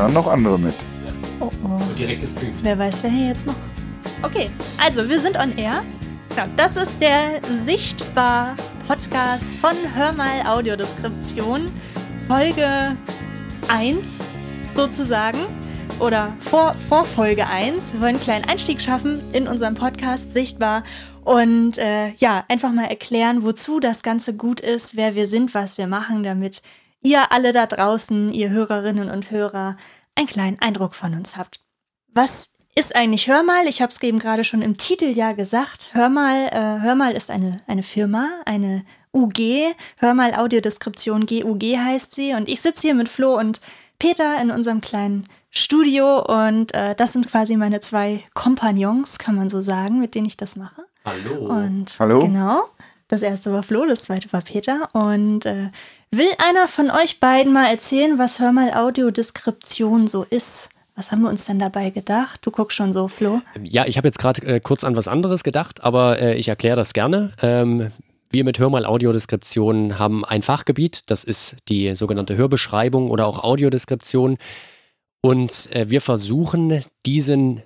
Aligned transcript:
hören 0.00 0.14
noch 0.14 0.26
andere 0.26 0.58
mit. 0.58 0.74
Oh 1.40 1.50
oh. 1.64 1.80
Direkt 1.98 2.22
gestreamt. 2.22 2.54
Wer 2.62 2.78
weiß, 2.78 3.02
wer 3.02 3.10
hier 3.10 3.28
jetzt 3.28 3.46
noch. 3.46 3.54
Okay, 4.22 4.50
also 4.82 5.08
wir 5.08 5.20
sind 5.20 5.38
on 5.38 5.56
air. 5.56 5.82
Das 6.56 6.76
ist 6.76 7.00
der 7.02 7.40
Sichtbar 7.50 8.54
Podcast 8.86 9.44
von 9.60 9.74
Hör 9.94 10.12
mal 10.12 10.46
Audiodeskription. 10.46 11.70
Folge 12.26 12.96
1 13.68 13.98
sozusagen 14.74 15.38
oder 15.98 16.32
vor, 16.40 16.74
vor 16.88 17.04
Folge 17.04 17.46
1. 17.46 17.92
Wir 17.92 18.00
wollen 18.00 18.14
einen 18.14 18.24
kleinen 18.24 18.44
Einstieg 18.48 18.80
schaffen 18.80 19.20
in 19.32 19.48
unserem 19.48 19.74
Podcast 19.74 20.32
Sichtbar 20.32 20.82
und 21.24 21.76
äh, 21.76 22.12
ja, 22.14 22.44
einfach 22.48 22.72
mal 22.72 22.86
erklären, 22.86 23.42
wozu 23.42 23.80
das 23.80 24.02
Ganze 24.02 24.34
gut 24.34 24.60
ist, 24.60 24.96
wer 24.96 25.14
wir 25.14 25.26
sind, 25.26 25.52
was 25.52 25.76
wir 25.76 25.86
machen, 25.86 26.22
damit 26.22 26.62
ihr 27.02 27.32
alle 27.32 27.52
da 27.52 27.66
draußen, 27.66 28.32
ihr 28.32 28.50
Hörerinnen 28.50 29.10
und 29.10 29.30
Hörer, 29.30 29.76
einen 30.14 30.26
kleinen 30.26 30.60
Eindruck 30.60 30.94
von 30.94 31.14
uns 31.14 31.36
habt. 31.36 31.60
Was 32.12 32.50
ist 32.74 32.94
eigentlich 32.94 33.28
Hör 33.28 33.42
mal? 33.42 33.66
Ich 33.66 33.82
habe 33.82 33.92
es 33.92 34.02
eben 34.02 34.18
gerade 34.18 34.44
schon 34.44 34.62
im 34.62 34.76
Titel 34.76 35.06
ja 35.06 35.32
gesagt. 35.32 35.88
Hör 35.92 36.08
mal, 36.08 36.48
äh, 36.48 36.82
Hör 36.82 36.94
mal 36.94 37.12
ist 37.12 37.30
eine, 37.30 37.56
eine 37.66 37.82
Firma, 37.82 38.28
eine 38.44 38.84
UG. 39.12 39.74
Hör 39.98 40.14
mal 40.14 40.34
Audiodeskription 40.34 41.26
GUG 41.26 41.62
heißt 41.62 42.14
sie. 42.14 42.34
Und 42.34 42.48
ich 42.48 42.60
sitze 42.60 42.82
hier 42.82 42.94
mit 42.94 43.08
Flo 43.08 43.38
und 43.38 43.60
Peter 43.98 44.40
in 44.40 44.50
unserem 44.50 44.80
kleinen 44.80 45.26
Studio 45.50 46.24
und 46.24 46.72
äh, 46.74 46.94
das 46.94 47.12
sind 47.12 47.28
quasi 47.28 47.56
meine 47.56 47.80
zwei 47.80 48.22
Kompagnons, 48.34 49.18
kann 49.18 49.34
man 49.34 49.48
so 49.48 49.60
sagen, 49.60 49.98
mit 49.98 50.14
denen 50.14 50.26
ich 50.26 50.36
das 50.36 50.54
mache. 50.54 50.84
Hallo. 51.04 51.46
Und 51.46 51.92
Hallo. 51.98 52.20
Genau. 52.20 52.62
Das 53.08 53.22
erste 53.22 53.52
war 53.52 53.64
Flo, 53.64 53.84
das 53.86 54.02
zweite 54.02 54.32
war 54.32 54.42
Peter. 54.42 54.88
Und 54.92 55.44
äh, 55.44 55.70
will 56.10 56.30
einer 56.38 56.68
von 56.68 56.90
euch 56.90 57.20
beiden 57.20 57.52
mal 57.52 57.70
erzählen, 57.70 58.18
was 58.18 58.40
Hör 58.40 58.52
mal 58.52 58.72
Audiodeskription 58.74 60.08
so 60.08 60.24
ist? 60.24 60.68
Was 60.96 61.12
haben 61.12 61.22
wir 61.22 61.30
uns 61.30 61.46
denn 61.46 61.58
dabei 61.58 61.90
gedacht? 61.90 62.44
Du 62.44 62.50
guckst 62.50 62.76
schon 62.76 62.92
so, 62.92 63.08
Flo. 63.08 63.40
Ja, 63.62 63.86
ich 63.86 63.96
habe 63.96 64.08
jetzt 64.08 64.18
gerade 64.18 64.42
äh, 64.46 64.60
kurz 64.60 64.84
an 64.84 64.96
was 64.96 65.08
anderes 65.08 65.44
gedacht, 65.44 65.82
aber 65.82 66.20
äh, 66.20 66.34
ich 66.34 66.48
erkläre 66.48 66.76
das 66.76 66.92
gerne. 66.92 67.32
Ähm, 67.40 67.90
wir 68.30 68.44
mit 68.44 68.58
Hör 68.58 68.70
mal 68.70 68.84
Audiodeskription 68.84 69.98
haben 69.98 70.24
ein 70.24 70.42
Fachgebiet, 70.42 71.04
das 71.06 71.24
ist 71.24 71.56
die 71.68 71.94
sogenannte 71.94 72.36
Hörbeschreibung 72.36 73.10
oder 73.10 73.26
auch 73.26 73.42
Audiodeskription. 73.42 74.36
Und 75.22 75.68
äh, 75.72 75.90
wir 75.90 76.00
versuchen, 76.00 76.84
diesen 77.06 77.62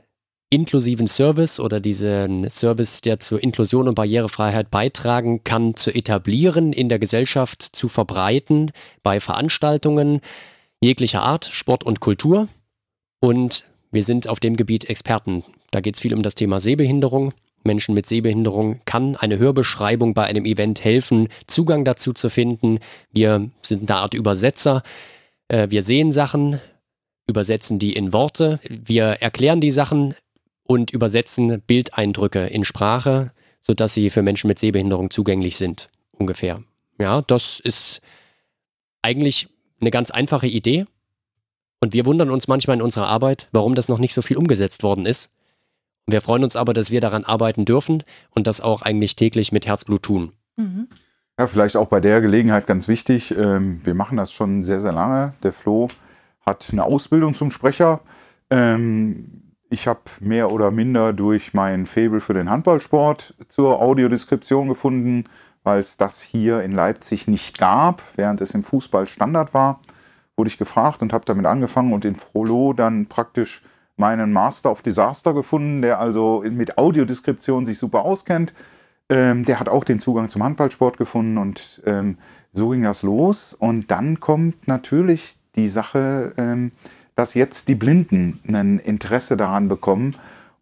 inklusiven 0.50 1.06
Service 1.06 1.59
oder 1.59 1.81
diesen 1.81 2.48
Service, 2.48 3.00
der 3.00 3.19
zur 3.19 3.42
Inklusion 3.42 3.89
und 3.89 3.95
Barrierefreiheit 3.95 4.70
beitragen 4.70 5.42
kann, 5.42 5.75
zu 5.75 5.92
etablieren, 5.92 6.73
in 6.73 6.89
der 6.89 6.98
Gesellschaft 6.98 7.62
zu 7.62 7.89
verbreiten, 7.89 8.70
bei 9.03 9.20
Veranstaltungen 9.20 10.20
jeglicher 10.81 11.23
Art, 11.23 11.47
Sport 11.47 11.84
und 11.84 12.01
Kultur. 12.01 12.48
Und 13.20 13.64
wir 13.91 14.05
sind 14.05 14.28
auf 14.28 14.39
dem 14.39 14.56
Gebiet 14.56 14.89
Experten. 14.89 15.45
Da 15.70 15.81
geht 15.81 15.97
es 15.97 16.01
viel 16.01 16.14
um 16.14 16.23
das 16.23 16.34
Thema 16.34 16.61
Sehbehinderung. 16.61 17.33
Menschen 17.64 17.95
mit 17.95 18.06
Sehbehinderung 18.06 18.81
kann 18.84 19.17
eine 19.17 19.39
Hörbeschreibung 19.39 20.14
bei 20.14 20.25
einem 20.25 20.45
Event 20.45 20.84
helfen, 20.84 21.29
Zugang 21.47 21.84
dazu 21.84 22.12
zu 22.12 22.29
finden. 22.29 22.79
Wir 23.11 23.51
sind 23.62 23.91
eine 23.91 24.01
Art 24.01 24.14
Übersetzer. 24.14 24.83
Äh, 25.48 25.69
wir 25.70 25.83
sehen 25.83 26.12
Sachen, 26.12 26.61
übersetzen 27.27 27.79
die 27.79 27.95
in 27.95 28.12
Worte. 28.12 28.61
Wir 28.69 29.05
erklären 29.05 29.61
die 29.61 29.70
Sachen 29.70 30.14
und 30.65 30.91
übersetzen 30.91 31.62
Bildeindrücke 31.67 32.47
in 32.47 32.65
Sprache, 32.65 33.33
sodass 33.61 33.95
sie 33.95 34.11
für 34.11 34.23
Menschen 34.23 34.48
mit 34.48 34.59
Sehbehinderung 34.59 35.11
zugänglich 35.11 35.57
sind, 35.57 35.91
ungefähr. 36.12 36.62
Ja, 36.98 37.23
das 37.23 37.61
ist 37.61 38.01
eigentlich 39.03 39.48
eine 39.81 39.91
ganz 39.91 40.11
einfache 40.11 40.47
Idee. 40.47 40.87
Und 41.80 41.92
wir 41.92 42.07
wundern 42.07 42.30
uns 42.30 42.48
manchmal 42.48 42.77
in 42.77 42.83
unserer 42.83 43.07
Arbeit, 43.07 43.48
warum 43.52 43.75
das 43.75 43.89
noch 43.89 43.98
nicht 43.98 44.14
so 44.14 44.23
viel 44.23 44.39
umgesetzt 44.39 44.83
worden 44.83 45.05
ist. 45.05 45.30
Wir 46.07 46.20
freuen 46.20 46.45
uns 46.45 46.57
aber, 46.57 46.73
dass 46.73 46.91
wir 46.91 47.01
daran 47.01 47.25
arbeiten 47.25 47.64
dürfen 47.64 48.02
und 48.31 48.46
das 48.46 48.61
auch 48.61 48.83
eigentlich 48.83 49.17
täglich 49.17 49.52
mit 49.52 49.67
Herzblut 49.67 50.02
tun. 50.02 50.33
Mhm. 50.57 50.89
Ja, 51.39 51.46
vielleicht 51.46 51.77
auch 51.77 51.89
bei 51.89 52.01
der 52.01 52.20
Gelegenheit 52.20 52.67
ganz 52.67 52.89
wichtig. 52.89 53.35
Ähm, 53.36 53.81
wir 53.85 53.95
machen 53.95 54.17
das 54.17 54.33
schon 54.33 54.63
sehr, 54.63 54.81
sehr 54.81 54.92
lange. 54.92 55.35
Der 55.42 55.52
Flo 55.52 55.89
hat 56.46 56.69
eine 56.70 56.85
Ausbildung 56.85 57.35
zum 57.35 57.51
Sprecher. 57.51 58.01
Ähm, 58.51 59.44
ich 59.74 59.89
habe 59.89 60.01
mehr 60.20 60.52
oder 60.52 60.70
minder 60.70 61.12
durch 61.12 61.52
mein 61.52 61.86
Faible 61.86 62.20
für 62.20 62.33
den 62.33 62.48
Handballsport 62.48 63.35
zur 63.48 63.83
Audiodeskription 63.83 64.68
gefunden, 64.68 65.24
weil 65.64 65.80
es 65.80 65.96
das 65.96 66.23
hier 66.23 66.62
in 66.62 66.70
Leipzig 66.70 67.27
nicht 67.27 67.58
gab, 67.58 68.01
während 68.14 68.40
es 68.40 68.55
im 68.55 68.63
Fußball 68.63 69.08
Standard 69.08 69.52
war. 69.52 69.80
Wurde 70.36 70.48
ich 70.48 70.58
gefragt 70.58 71.02
und 71.02 71.13
habe 71.13 71.24
damit 71.24 71.45
angefangen 71.45 71.92
und 71.92 72.05
in 72.05 72.14
Frollo 72.14 72.73
dann 72.73 73.07
praktisch 73.07 73.63
meinen 73.96 74.33
Master 74.33 74.70
of 74.70 74.83
Disaster 74.83 75.34
gefunden, 75.34 75.83
der 75.83 75.98
also 75.98 76.45
mit 76.48 76.79
Audiodeskription 76.79 77.67
sich 77.67 77.79
super 77.79 78.05
auskennt. 78.05 78.55
Ähm, 79.08 79.45
der 79.45 79.58
hat 79.58 79.68
auch 79.68 79.83
den 79.83 79.98
Zugang 79.98 80.29
zum 80.29 80.45
Handballsport 80.45 80.98
gefunden 80.98 81.36
und 81.36 81.83
ähm, 81.84 82.17
so 82.52 82.68
ging 82.68 82.83
das 82.83 83.02
los. 83.02 83.55
Und 83.55 83.90
dann 83.90 84.20
kommt 84.20 84.68
natürlich 84.68 85.36
die 85.57 85.68
Sache, 85.68 86.33
ähm, 86.36 86.70
dass 87.14 87.35
jetzt 87.35 87.69
die 87.69 87.75
Blinden 87.75 88.41
ein 88.47 88.79
Interesse 88.79 89.36
daran 89.36 89.69
bekommen 89.69 90.17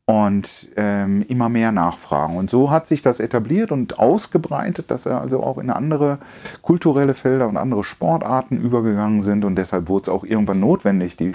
und 0.05 0.69
ähm, 0.77 1.25
immer 1.29 1.49
mehr 1.49 1.73
nachfragen. 1.73 2.37
Und 2.37 2.51
so 2.51 2.71
hat 2.71 2.87
sich 2.87 3.03
das 3.03 3.21
etabliert 3.21 3.71
und 3.71 3.99
ausgebreitet, 3.99 4.91
dass 4.91 5.07
er 5.07 5.21
also 5.21 5.43
auch 5.43 5.59
in 5.59 5.71
andere 5.71 6.19
kulturelle 6.61 7.15
Felder 7.15 7.49
und 7.49 7.57
andere 7.57 7.85
Sportarten 7.85 8.61
übergegangen 8.61 9.23
sind. 9.23 9.45
Und 9.45 9.57
deshalb 9.57 9.89
wurde 9.89 10.03
es 10.03 10.09
auch 10.09 10.25
irgendwann 10.25 10.61
notwendig. 10.61 11.17
Die 11.17 11.33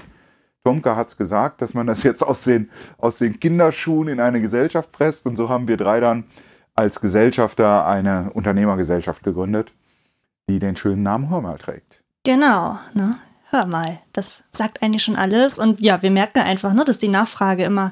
Tomka 0.63 0.95
hat 0.95 1.07
es 1.07 1.17
gesagt, 1.17 1.61
dass 1.61 1.73
man 1.73 1.87
das 1.87 2.03
jetzt 2.03 2.21
aus 2.23 2.43
den, 2.43 2.69
aus 2.97 3.19
den 3.19 3.39
Kinderschuhen 3.39 4.09
in 4.09 4.19
eine 4.19 4.41
Gesellschaft 4.41 4.91
presst. 4.91 5.25
Und 5.25 5.37
so 5.37 5.49
haben 5.49 5.67
wir 5.67 5.77
drei 5.77 5.99
dann 5.99 6.25
als 6.75 6.99
Gesellschafter 6.99 7.87
eine 7.87 8.31
Unternehmergesellschaft 8.33 9.23
gegründet, 9.23 9.73
die 10.49 10.59
den 10.59 10.75
schönen 10.75 11.03
Namen 11.03 11.29
Hörmal 11.29 11.57
trägt. 11.57 12.03
Genau, 12.23 12.77
ne? 12.93 13.15
Hör 13.49 13.65
mal, 13.65 13.99
das 14.13 14.43
sagt 14.51 14.81
eigentlich 14.81 15.03
schon 15.03 15.15
alles. 15.15 15.59
Und 15.59 15.81
ja, 15.81 16.01
wir 16.01 16.11
merken 16.11 16.39
einfach, 16.39 16.73
ne, 16.73 16.85
dass 16.85 16.97
die 16.97 17.07
Nachfrage 17.07 17.63
immer 17.63 17.91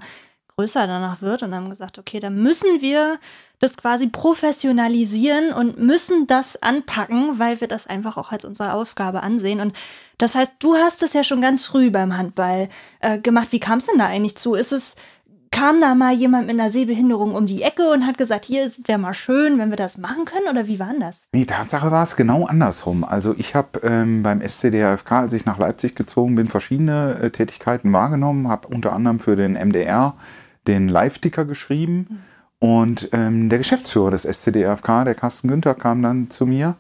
größer 0.58 0.88
danach 0.88 1.22
wird 1.22 1.44
und 1.44 1.54
haben 1.54 1.70
gesagt, 1.70 1.98
okay, 1.98 2.20
dann 2.20 2.42
müssen 2.42 2.82
wir 2.82 3.20
das 3.60 3.78
quasi 3.78 4.08
professionalisieren 4.08 5.52
und 5.54 5.80
müssen 5.80 6.28
das 6.28 6.62
anpacken, 6.62 7.40
weil 7.40 7.60
wir 7.62 7.68
das 7.68 7.88
einfach 7.88 8.18
auch 8.18 8.32
als 8.32 8.46
unsere 8.46 8.74
Aufgabe 8.74 9.24
ansehen. 9.24 9.60
Und 9.60 9.76
das 10.18 10.36
heißt, 10.36 10.56
du 10.60 10.76
hast 10.76 11.02
das 11.02 11.14
ja 11.14 11.24
schon 11.24 11.42
ganz 11.42 11.66
früh 11.66 11.90
beim 11.90 12.18
Handball 12.18 12.70
äh, 13.00 13.18
gemacht. 13.20 13.52
Wie 13.52 13.60
kam 13.60 13.80
es 13.80 13.88
denn 13.88 13.98
da 13.98 14.06
eigentlich 14.06 14.38
zu? 14.38 14.56
Ist 14.56 14.72
es 14.72 14.96
kam 15.56 15.80
da 15.80 15.96
mal 15.96 16.14
jemand 16.14 16.48
mit 16.48 16.60
einer 16.60 16.70
Sehbehinderung 16.70 17.34
um 17.34 17.46
die 17.46 17.62
Ecke 17.62 17.90
und 17.90 18.06
hat 18.06 18.18
gesagt, 18.18 18.44
hier 18.44 18.70
wäre 18.84 19.00
mal 19.00 19.14
schön, 19.14 19.58
wenn 19.58 19.70
wir 19.70 19.78
das 19.78 19.98
machen 19.98 20.26
können? 20.26 20.50
Oder 20.50 20.68
wie 20.68 20.80
war 20.80 20.92
das? 21.00 21.22
Nee, 21.32 21.46
Tatsache 21.46 21.92
war 21.92 22.04
es 22.04 22.18
genau 22.18 22.46
andersrum. 22.46 23.06
Also 23.06 23.34
ich 23.38 23.56
habe 23.56 23.80
ähm, 23.84 24.22
beim 24.22 24.42
SCDRFK, 24.42 25.12
als 25.14 25.34
ich 25.34 25.46
nach 25.46 25.58
Leipzig 25.58 25.96
gezogen 25.96 26.36
bin, 26.36 26.50
verschiedene 26.50 27.18
äh, 27.22 27.30
Tätigkeiten 27.30 27.94
wahrgenommen, 27.94 28.50
habe 28.50 28.68
unter 28.68 28.92
anderem 28.92 29.20
für 29.20 29.38
den 29.38 29.54
MDR 29.54 30.16
den 30.68 30.90
Live-Ticker 30.90 31.46
geschrieben. 31.46 32.08
Mhm. 32.10 32.18
Und 32.60 33.10
ähm, 33.14 33.48
der 33.48 33.60
Geschäftsführer 33.60 34.12
des 34.12 34.24
SCDRFK, 34.24 35.06
der 35.06 35.16
Carsten 35.16 35.48
Günther, 35.48 35.76
kam 35.76 36.02
dann 36.02 36.30
zu 36.30 36.46
mir 36.46 36.76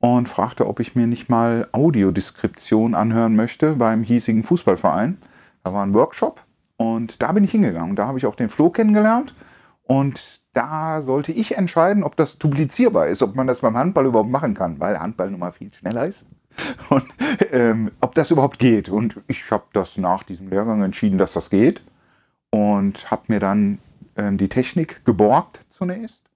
und 0.00 0.28
fragte, 0.28 0.66
ob 0.66 0.80
ich 0.80 0.94
mir 0.94 1.06
nicht 1.06 1.30
mal 1.30 1.66
Audiodeskription 1.72 2.94
anhören 2.94 3.36
möchte 3.36 3.76
beim 3.76 4.02
hiesigen 4.02 4.44
Fußballverein. 4.44 5.16
Da 5.64 5.72
war 5.72 5.82
ein 5.82 5.94
Workshop 5.94 6.42
und 6.78 7.20
da 7.22 7.32
bin 7.32 7.44
ich 7.44 7.50
hingegangen. 7.50 7.96
Da 7.96 8.06
habe 8.06 8.18
ich 8.18 8.26
auch 8.26 8.36
den 8.36 8.48
Flo 8.48 8.70
kennengelernt. 8.70 9.34
Und 9.82 10.40
da 10.52 11.02
sollte 11.02 11.32
ich 11.32 11.56
entscheiden, 11.56 12.04
ob 12.04 12.16
das 12.16 12.38
duplizierbar 12.38 13.08
ist, 13.08 13.22
ob 13.22 13.34
man 13.34 13.46
das 13.46 13.60
beim 13.60 13.76
Handball 13.76 14.06
überhaupt 14.06 14.30
machen 14.30 14.54
kann, 14.54 14.80
weil 14.80 14.98
Handball 14.98 15.30
nun 15.30 15.40
mal 15.40 15.52
viel 15.52 15.72
schneller 15.72 16.06
ist. 16.06 16.24
Und 16.88 17.04
ähm, 17.52 17.90
ob 18.00 18.14
das 18.14 18.30
überhaupt 18.30 18.58
geht. 18.58 18.88
Und 18.88 19.20
ich 19.26 19.50
habe 19.50 19.64
das 19.72 19.98
nach 19.98 20.22
diesem 20.22 20.48
Lehrgang 20.48 20.82
entschieden, 20.82 21.18
dass 21.18 21.32
das 21.32 21.50
geht. 21.50 21.82
Und 22.50 23.10
habe 23.10 23.22
mir 23.28 23.40
dann 23.40 23.78
ähm, 24.16 24.38
die 24.38 24.48
Technik 24.48 25.04
geborgt 25.04 25.60
zunächst 25.68 26.27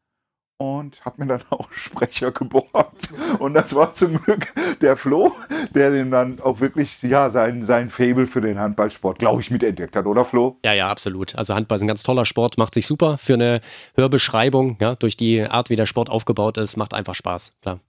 und 0.62 1.04
habe 1.04 1.22
mir 1.22 1.26
dann 1.26 1.42
auch 1.50 1.70
Sprecher 1.72 2.30
geborgt. 2.30 3.08
Und 3.38 3.54
das 3.54 3.74
war 3.74 3.92
zum 3.92 4.18
Glück 4.18 4.52
der 4.80 4.96
Flo, 4.96 5.32
der 5.74 5.90
den 5.90 6.10
dann 6.10 6.40
auch 6.40 6.60
wirklich, 6.60 7.02
ja, 7.02 7.30
sein, 7.30 7.62
sein 7.62 7.90
Fable 7.90 8.26
für 8.26 8.40
den 8.40 8.58
Handballsport, 8.58 9.18
glaube 9.18 9.40
ich, 9.40 9.50
mitentdeckt 9.50 9.96
hat, 9.96 10.06
oder 10.06 10.24
Flo? 10.24 10.58
Ja, 10.64 10.72
ja, 10.72 10.88
absolut. 10.88 11.34
Also 11.34 11.54
Handball 11.54 11.76
ist 11.76 11.82
ein 11.82 11.88
ganz 11.88 12.02
toller 12.02 12.24
Sport, 12.24 12.58
macht 12.58 12.74
sich 12.74 12.86
super 12.86 13.18
für 13.18 13.34
eine 13.34 13.60
Hörbeschreibung, 13.94 14.76
ja, 14.80 14.94
durch 14.94 15.16
die 15.16 15.42
Art, 15.42 15.70
wie 15.70 15.76
der 15.76 15.86
Sport 15.86 16.08
aufgebaut 16.08 16.58
ist, 16.58 16.76
macht 16.76 16.94
einfach 16.94 17.14
Spaß, 17.14 17.54
klar. 17.60 17.80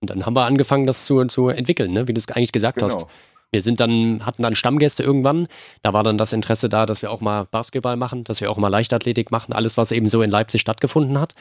Und 0.00 0.10
dann 0.10 0.24
haben 0.24 0.36
wir 0.36 0.44
angefangen, 0.44 0.86
das 0.86 1.06
zu, 1.06 1.24
zu 1.24 1.48
entwickeln, 1.48 1.92
ne? 1.92 2.06
wie 2.06 2.14
du 2.14 2.18
es 2.18 2.28
eigentlich 2.28 2.52
gesagt 2.52 2.78
genau. 2.78 2.86
hast. 2.86 3.06
Wir 3.50 3.62
sind 3.62 3.80
dann, 3.80 4.24
hatten 4.26 4.42
dann 4.42 4.54
Stammgäste 4.54 5.02
irgendwann. 5.02 5.46
Da 5.82 5.92
war 5.92 6.02
dann 6.02 6.18
das 6.18 6.32
Interesse 6.32 6.68
da, 6.68 6.84
dass 6.84 7.02
wir 7.02 7.10
auch 7.10 7.20
mal 7.20 7.44
Basketball 7.44 7.96
machen, 7.96 8.24
dass 8.24 8.40
wir 8.40 8.50
auch 8.50 8.58
mal 8.58 8.68
Leichtathletik 8.68 9.30
machen, 9.30 9.52
alles, 9.52 9.76
was 9.76 9.92
eben 9.92 10.06
so 10.06 10.22
in 10.22 10.30
Leipzig 10.30 10.60
stattgefunden 10.60 11.18
hat. 11.18 11.34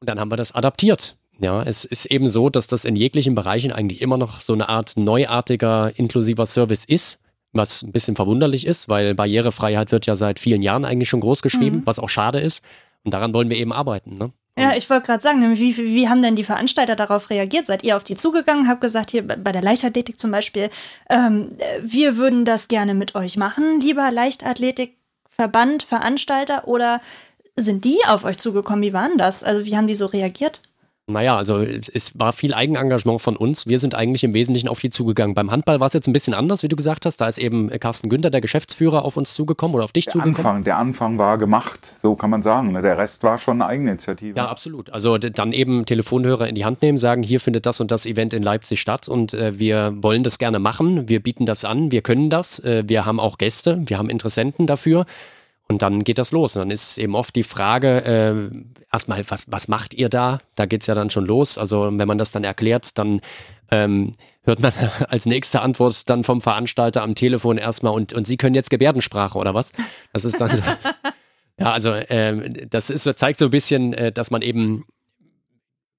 Und 0.00 0.08
dann 0.08 0.18
haben 0.18 0.30
wir 0.30 0.36
das 0.36 0.52
adaptiert. 0.52 1.16
Ja, 1.40 1.62
es 1.62 1.84
ist 1.84 2.06
eben 2.06 2.26
so, 2.26 2.48
dass 2.48 2.68
das 2.68 2.84
in 2.84 2.96
jeglichen 2.96 3.34
Bereichen 3.34 3.72
eigentlich 3.72 4.00
immer 4.00 4.16
noch 4.16 4.40
so 4.40 4.52
eine 4.52 4.68
Art 4.68 4.96
neuartiger, 4.96 5.92
inklusiver 5.98 6.46
Service 6.46 6.84
ist, 6.84 7.20
was 7.52 7.82
ein 7.82 7.92
bisschen 7.92 8.16
verwunderlich 8.16 8.66
ist, 8.66 8.88
weil 8.88 9.14
Barrierefreiheit 9.14 9.92
wird 9.92 10.06
ja 10.06 10.14
seit 10.14 10.38
vielen 10.38 10.62
Jahren 10.62 10.84
eigentlich 10.84 11.08
schon 11.08 11.20
groß 11.20 11.42
geschrieben, 11.42 11.78
mhm. 11.78 11.86
was 11.86 11.98
auch 11.98 12.08
schade 12.08 12.40
ist. 12.40 12.64
Und 13.04 13.12
daran 13.12 13.34
wollen 13.34 13.50
wir 13.50 13.56
eben 13.56 13.72
arbeiten. 13.72 14.16
Ne? 14.16 14.32
Ja, 14.56 14.76
ich 14.76 14.88
wollte 14.88 15.06
gerade 15.06 15.22
sagen, 15.22 15.56
wie, 15.58 15.76
wie 15.76 16.08
haben 16.08 16.22
denn 16.22 16.36
die 16.36 16.44
Veranstalter 16.44 16.94
darauf 16.94 17.28
reagiert? 17.28 17.66
Seid 17.66 17.82
ihr 17.82 17.96
auf 17.96 18.04
die 18.04 18.14
zugegangen, 18.14 18.68
habt 18.68 18.80
gesagt, 18.80 19.10
hier 19.10 19.26
bei 19.26 19.50
der 19.50 19.62
Leichtathletik 19.62 20.20
zum 20.20 20.30
Beispiel, 20.30 20.70
ähm, 21.10 21.48
wir 21.80 22.16
würden 22.16 22.44
das 22.44 22.68
gerne 22.68 22.94
mit 22.94 23.16
euch 23.16 23.36
machen, 23.36 23.80
lieber 23.80 24.12
Leichtathletikverband, 24.12 25.82
Veranstalter, 25.82 26.68
oder 26.68 27.00
sind 27.56 27.84
die 27.84 27.98
auf 28.06 28.24
euch 28.24 28.38
zugekommen? 28.38 28.82
Wie 28.82 28.92
waren 28.92 29.18
das? 29.18 29.42
Also 29.42 29.64
wie 29.64 29.76
haben 29.76 29.88
die 29.88 29.96
so 29.96 30.06
reagiert? 30.06 30.60
Naja, 31.06 31.36
also 31.36 31.58
es 31.58 32.18
war 32.18 32.32
viel 32.32 32.54
Eigenengagement 32.54 33.20
von 33.20 33.36
uns. 33.36 33.66
Wir 33.66 33.78
sind 33.78 33.94
eigentlich 33.94 34.24
im 34.24 34.32
Wesentlichen 34.32 34.68
auf 34.68 34.80
die 34.80 34.88
zugegangen. 34.88 35.34
Beim 35.34 35.50
Handball 35.50 35.78
war 35.78 35.86
es 35.86 35.92
jetzt 35.92 36.06
ein 36.06 36.14
bisschen 36.14 36.32
anders, 36.32 36.62
wie 36.62 36.68
du 36.68 36.76
gesagt 36.76 37.04
hast. 37.04 37.20
Da 37.20 37.28
ist 37.28 37.36
eben 37.36 37.68
Carsten 37.78 38.08
Günther, 38.08 38.30
der 38.30 38.40
Geschäftsführer, 38.40 39.04
auf 39.04 39.18
uns 39.18 39.34
zugekommen 39.34 39.74
oder 39.74 39.84
auf 39.84 39.92
dich 39.92 40.06
der 40.06 40.12
zugekommen. 40.12 40.36
Anfang, 40.36 40.64
der 40.64 40.78
Anfang 40.78 41.18
war 41.18 41.36
gemacht, 41.36 41.84
so 41.84 42.16
kann 42.16 42.30
man 42.30 42.40
sagen. 42.40 42.72
Ne? 42.72 42.80
Der 42.80 42.96
Rest 42.96 43.22
war 43.22 43.36
schon 43.36 43.60
eine 43.60 43.66
Eigeninitiative. 43.66 44.34
Ja, 44.34 44.48
absolut. 44.48 44.88
Also 44.90 45.18
dann 45.18 45.52
eben 45.52 45.84
Telefonhörer 45.84 46.48
in 46.48 46.54
die 46.54 46.64
Hand 46.64 46.80
nehmen, 46.80 46.96
sagen, 46.96 47.22
hier 47.22 47.38
findet 47.38 47.66
das 47.66 47.80
und 47.80 47.90
das 47.90 48.06
Event 48.06 48.32
in 48.32 48.42
Leipzig 48.42 48.80
statt 48.80 49.06
und 49.06 49.34
äh, 49.34 49.58
wir 49.58 49.92
wollen 49.96 50.22
das 50.22 50.38
gerne 50.38 50.58
machen. 50.58 51.06
Wir 51.06 51.22
bieten 51.22 51.44
das 51.44 51.66
an, 51.66 51.92
wir 51.92 52.00
können 52.00 52.30
das. 52.30 52.60
Äh, 52.60 52.84
wir 52.86 53.04
haben 53.04 53.20
auch 53.20 53.36
Gäste, 53.36 53.82
wir 53.84 53.98
haben 53.98 54.08
Interessenten 54.08 54.66
dafür. 54.66 55.04
Und 55.66 55.82
dann 55.82 56.04
geht 56.04 56.18
das 56.18 56.32
los. 56.32 56.56
Und 56.56 56.62
dann 56.62 56.70
ist 56.70 56.98
eben 56.98 57.14
oft 57.14 57.34
die 57.34 57.42
Frage, 57.42 58.04
äh, 58.04 58.84
erstmal, 58.92 59.24
was, 59.28 59.50
was 59.50 59.68
macht 59.68 59.94
ihr 59.94 60.08
da? 60.08 60.40
Da 60.56 60.66
geht 60.66 60.82
es 60.82 60.86
ja 60.86 60.94
dann 60.94 61.10
schon 61.10 61.24
los. 61.24 61.56
Also 61.56 61.90
wenn 61.90 62.08
man 62.08 62.18
das 62.18 62.32
dann 62.32 62.44
erklärt, 62.44 62.98
dann 62.98 63.20
ähm, 63.70 64.12
hört 64.42 64.60
man 64.60 64.72
als 65.08 65.26
nächste 65.26 65.62
Antwort 65.62 66.08
dann 66.08 66.22
vom 66.22 66.40
Veranstalter 66.40 67.02
am 67.02 67.14
Telefon 67.14 67.56
erstmal, 67.56 67.94
und, 67.94 68.12
und 68.12 68.26
Sie 68.26 68.36
können 68.36 68.54
jetzt 68.54 68.70
Gebärdensprache 68.70 69.38
oder 69.38 69.54
was? 69.54 69.72
Das 70.12 70.24
ist 70.24 70.40
dann 70.40 70.50
so. 70.50 70.62
ja, 71.58 71.72
also 71.72 71.94
ähm, 72.10 72.48
das 72.68 72.90
ist, 72.90 73.04
zeigt 73.18 73.38
so 73.38 73.46
ein 73.46 73.50
bisschen, 73.50 73.94
äh, 73.94 74.12
dass 74.12 74.30
man 74.30 74.42
eben 74.42 74.84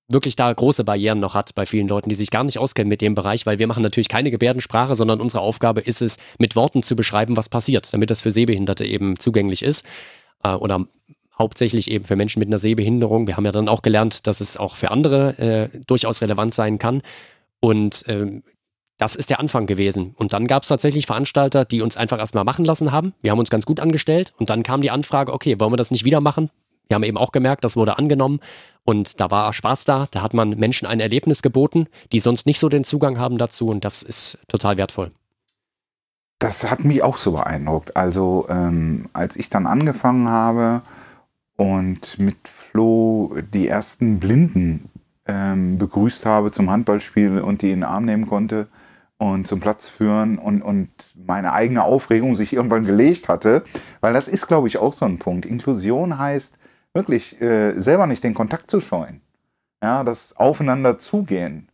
wirklich 0.07 0.35
da 0.35 0.51
große 0.51 0.83
Barrieren 0.83 1.19
noch 1.19 1.33
hat 1.33 1.55
bei 1.55 1.65
vielen 1.65 1.87
Leuten, 1.87 2.09
die 2.09 2.15
sich 2.15 2.29
gar 2.29 2.43
nicht 2.43 2.59
auskennen 2.59 2.89
mit 2.89 3.01
dem 3.01 3.15
Bereich, 3.15 3.45
weil 3.45 3.59
wir 3.59 3.67
machen 3.67 3.83
natürlich 3.83 4.07
keine 4.07 4.31
Gebärdensprache, 4.31 4.95
sondern 4.95 5.19
unsere 5.19 5.41
Aufgabe 5.41 5.81
ist 5.81 6.01
es, 6.01 6.17
mit 6.37 6.55
Worten 6.55 6.83
zu 6.83 6.95
beschreiben, 6.95 7.37
was 7.37 7.49
passiert, 7.49 7.93
damit 7.93 8.09
das 8.09 8.21
für 8.21 8.31
Sehbehinderte 8.31 8.85
eben 8.85 9.17
zugänglich 9.19 9.63
ist 9.63 9.85
äh, 10.43 10.53
oder 10.53 10.85
hauptsächlich 11.37 11.91
eben 11.91 12.05
für 12.05 12.15
Menschen 12.15 12.39
mit 12.39 12.47
einer 12.47 12.59
Sehbehinderung. 12.59 13.27
Wir 13.27 13.35
haben 13.35 13.45
ja 13.45 13.51
dann 13.51 13.67
auch 13.67 13.81
gelernt, 13.81 14.27
dass 14.27 14.41
es 14.41 14.57
auch 14.57 14.75
für 14.75 14.91
andere 14.91 15.37
äh, 15.39 15.79
durchaus 15.87 16.21
relevant 16.21 16.53
sein 16.53 16.77
kann 16.77 17.01
und 17.59 18.07
äh, 18.07 18.41
das 18.97 19.15
ist 19.15 19.29
der 19.29 19.39
Anfang 19.39 19.65
gewesen. 19.65 20.13
Und 20.17 20.31
dann 20.31 20.47
gab 20.47 20.63
es 20.63 20.69
tatsächlich 20.69 21.05
Veranstalter, 21.05 21.65
die 21.65 21.81
uns 21.81 21.97
einfach 21.97 22.17
erstmal 22.17 22.45
machen 22.45 22.63
lassen 22.63 22.91
haben. 22.91 23.13
Wir 23.21 23.31
haben 23.31 23.39
uns 23.39 23.49
ganz 23.49 23.65
gut 23.65 23.81
angestellt 23.81 24.33
und 24.37 24.49
dann 24.49 24.63
kam 24.63 24.81
die 24.81 24.91
Anfrage, 24.91 25.33
okay, 25.33 25.59
wollen 25.59 25.73
wir 25.73 25.77
das 25.77 25.91
nicht 25.91 26.05
wieder 26.05 26.21
machen? 26.21 26.49
Wir 26.87 26.95
haben 26.95 27.03
eben 27.03 27.17
auch 27.17 27.31
gemerkt, 27.31 27.63
das 27.63 27.75
wurde 27.75 27.97
angenommen 27.97 28.39
und 28.83 29.19
da 29.19 29.31
war 29.31 29.51
Spaß 29.53 29.85
da. 29.85 30.05
Da 30.11 30.21
hat 30.21 30.33
man 30.33 30.49
Menschen 30.51 30.87
ein 30.87 30.99
Erlebnis 30.99 31.41
geboten, 31.41 31.87
die 32.11 32.19
sonst 32.19 32.45
nicht 32.45 32.59
so 32.59 32.69
den 32.69 32.83
Zugang 32.83 33.17
haben 33.19 33.37
dazu 33.37 33.69
und 33.69 33.85
das 33.85 34.03
ist 34.03 34.39
total 34.47 34.77
wertvoll. 34.77 35.11
Das 36.39 36.69
hat 36.69 36.83
mich 36.83 37.01
auch 37.01 37.17
so 37.17 37.31
beeindruckt. 37.31 37.95
Also 37.95 38.45
ähm, 38.49 39.09
als 39.13 39.35
ich 39.35 39.49
dann 39.49 39.67
angefangen 39.67 40.27
habe 40.27 40.81
und 41.55 42.19
mit 42.19 42.47
Flo 42.47 43.35
die 43.53 43.67
ersten 43.67 44.19
Blinden 44.19 44.89
ähm, 45.27 45.77
begrüßt 45.77 46.25
habe 46.25 46.51
zum 46.51 46.69
Handballspiel 46.69 47.39
und 47.39 47.61
die 47.61 47.71
in 47.71 47.79
den 47.79 47.83
Arm 47.83 48.05
nehmen 48.05 48.27
konnte 48.27 48.67
und 49.17 49.47
zum 49.47 49.59
Platz 49.59 49.87
führen 49.87 50.37
und, 50.37 50.61
und 50.61 50.89
meine 51.15 51.53
eigene 51.53 51.83
Aufregung 51.83 52.35
sich 52.35 52.53
irgendwann 52.53 52.85
gelegt 52.85 53.29
hatte, 53.29 53.63
weil 54.01 54.13
das 54.13 54.27
ist, 54.27 54.47
glaube 54.47 54.67
ich, 54.67 54.77
auch 54.77 54.93
so 54.93 55.05
ein 55.05 55.19
Punkt. 55.19 55.45
Inklusion 55.45 56.19
heißt, 56.19 56.57
wirklich 56.95 57.39
äh, 57.41 57.79
selber 57.79 58.07
nicht 58.07 58.23
den 58.23 58.33
Kontakt 58.33 58.71
zu 58.71 58.79
scheuen. 58.79 59.21
Ja, 59.83 60.03
das 60.03 60.35
Aufeinander 60.37 60.97
zugehen. 60.97 61.69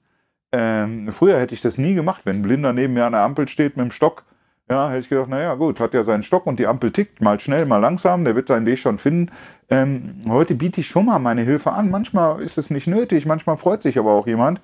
Ähm, 0.51 1.09
früher 1.11 1.39
hätte 1.39 1.53
ich 1.53 1.61
das 1.61 1.77
nie 1.77 1.93
gemacht, 1.93 2.21
wenn 2.25 2.37
ein 2.37 2.41
Blinder 2.41 2.73
neben 2.73 2.93
mir 2.93 3.05
an 3.05 3.13
der 3.13 3.21
Ampel 3.21 3.47
steht 3.47 3.77
mit 3.77 3.85
dem 3.85 3.91
Stock. 3.91 4.25
Ja, 4.69 4.89
hätte 4.89 4.99
ich 4.99 5.09
gedacht, 5.09 5.29
naja, 5.29 5.53
gut, 5.55 5.79
hat 5.79 5.93
ja 5.93 6.03
seinen 6.03 6.23
Stock 6.23 6.45
und 6.45 6.59
die 6.59 6.67
Ampel 6.67 6.91
tickt, 6.91 7.21
mal 7.21 7.39
schnell, 7.39 7.65
mal 7.65 7.77
langsam, 7.77 8.25
der 8.25 8.35
wird 8.35 8.47
seinen 8.47 8.65
Weg 8.65 8.79
schon 8.79 8.97
finden. 8.97 9.31
Ähm, 9.69 10.19
heute 10.27 10.55
biete 10.55 10.81
ich 10.81 10.87
schon 10.87 11.05
mal 11.05 11.19
meine 11.19 11.41
Hilfe 11.41 11.71
an. 11.71 11.89
Manchmal 11.89 12.41
ist 12.41 12.57
es 12.57 12.69
nicht 12.69 12.87
nötig, 12.87 13.25
manchmal 13.25 13.57
freut 13.57 13.81
sich 13.81 13.99
aber 13.99 14.11
auch 14.11 14.27
jemand. 14.27 14.61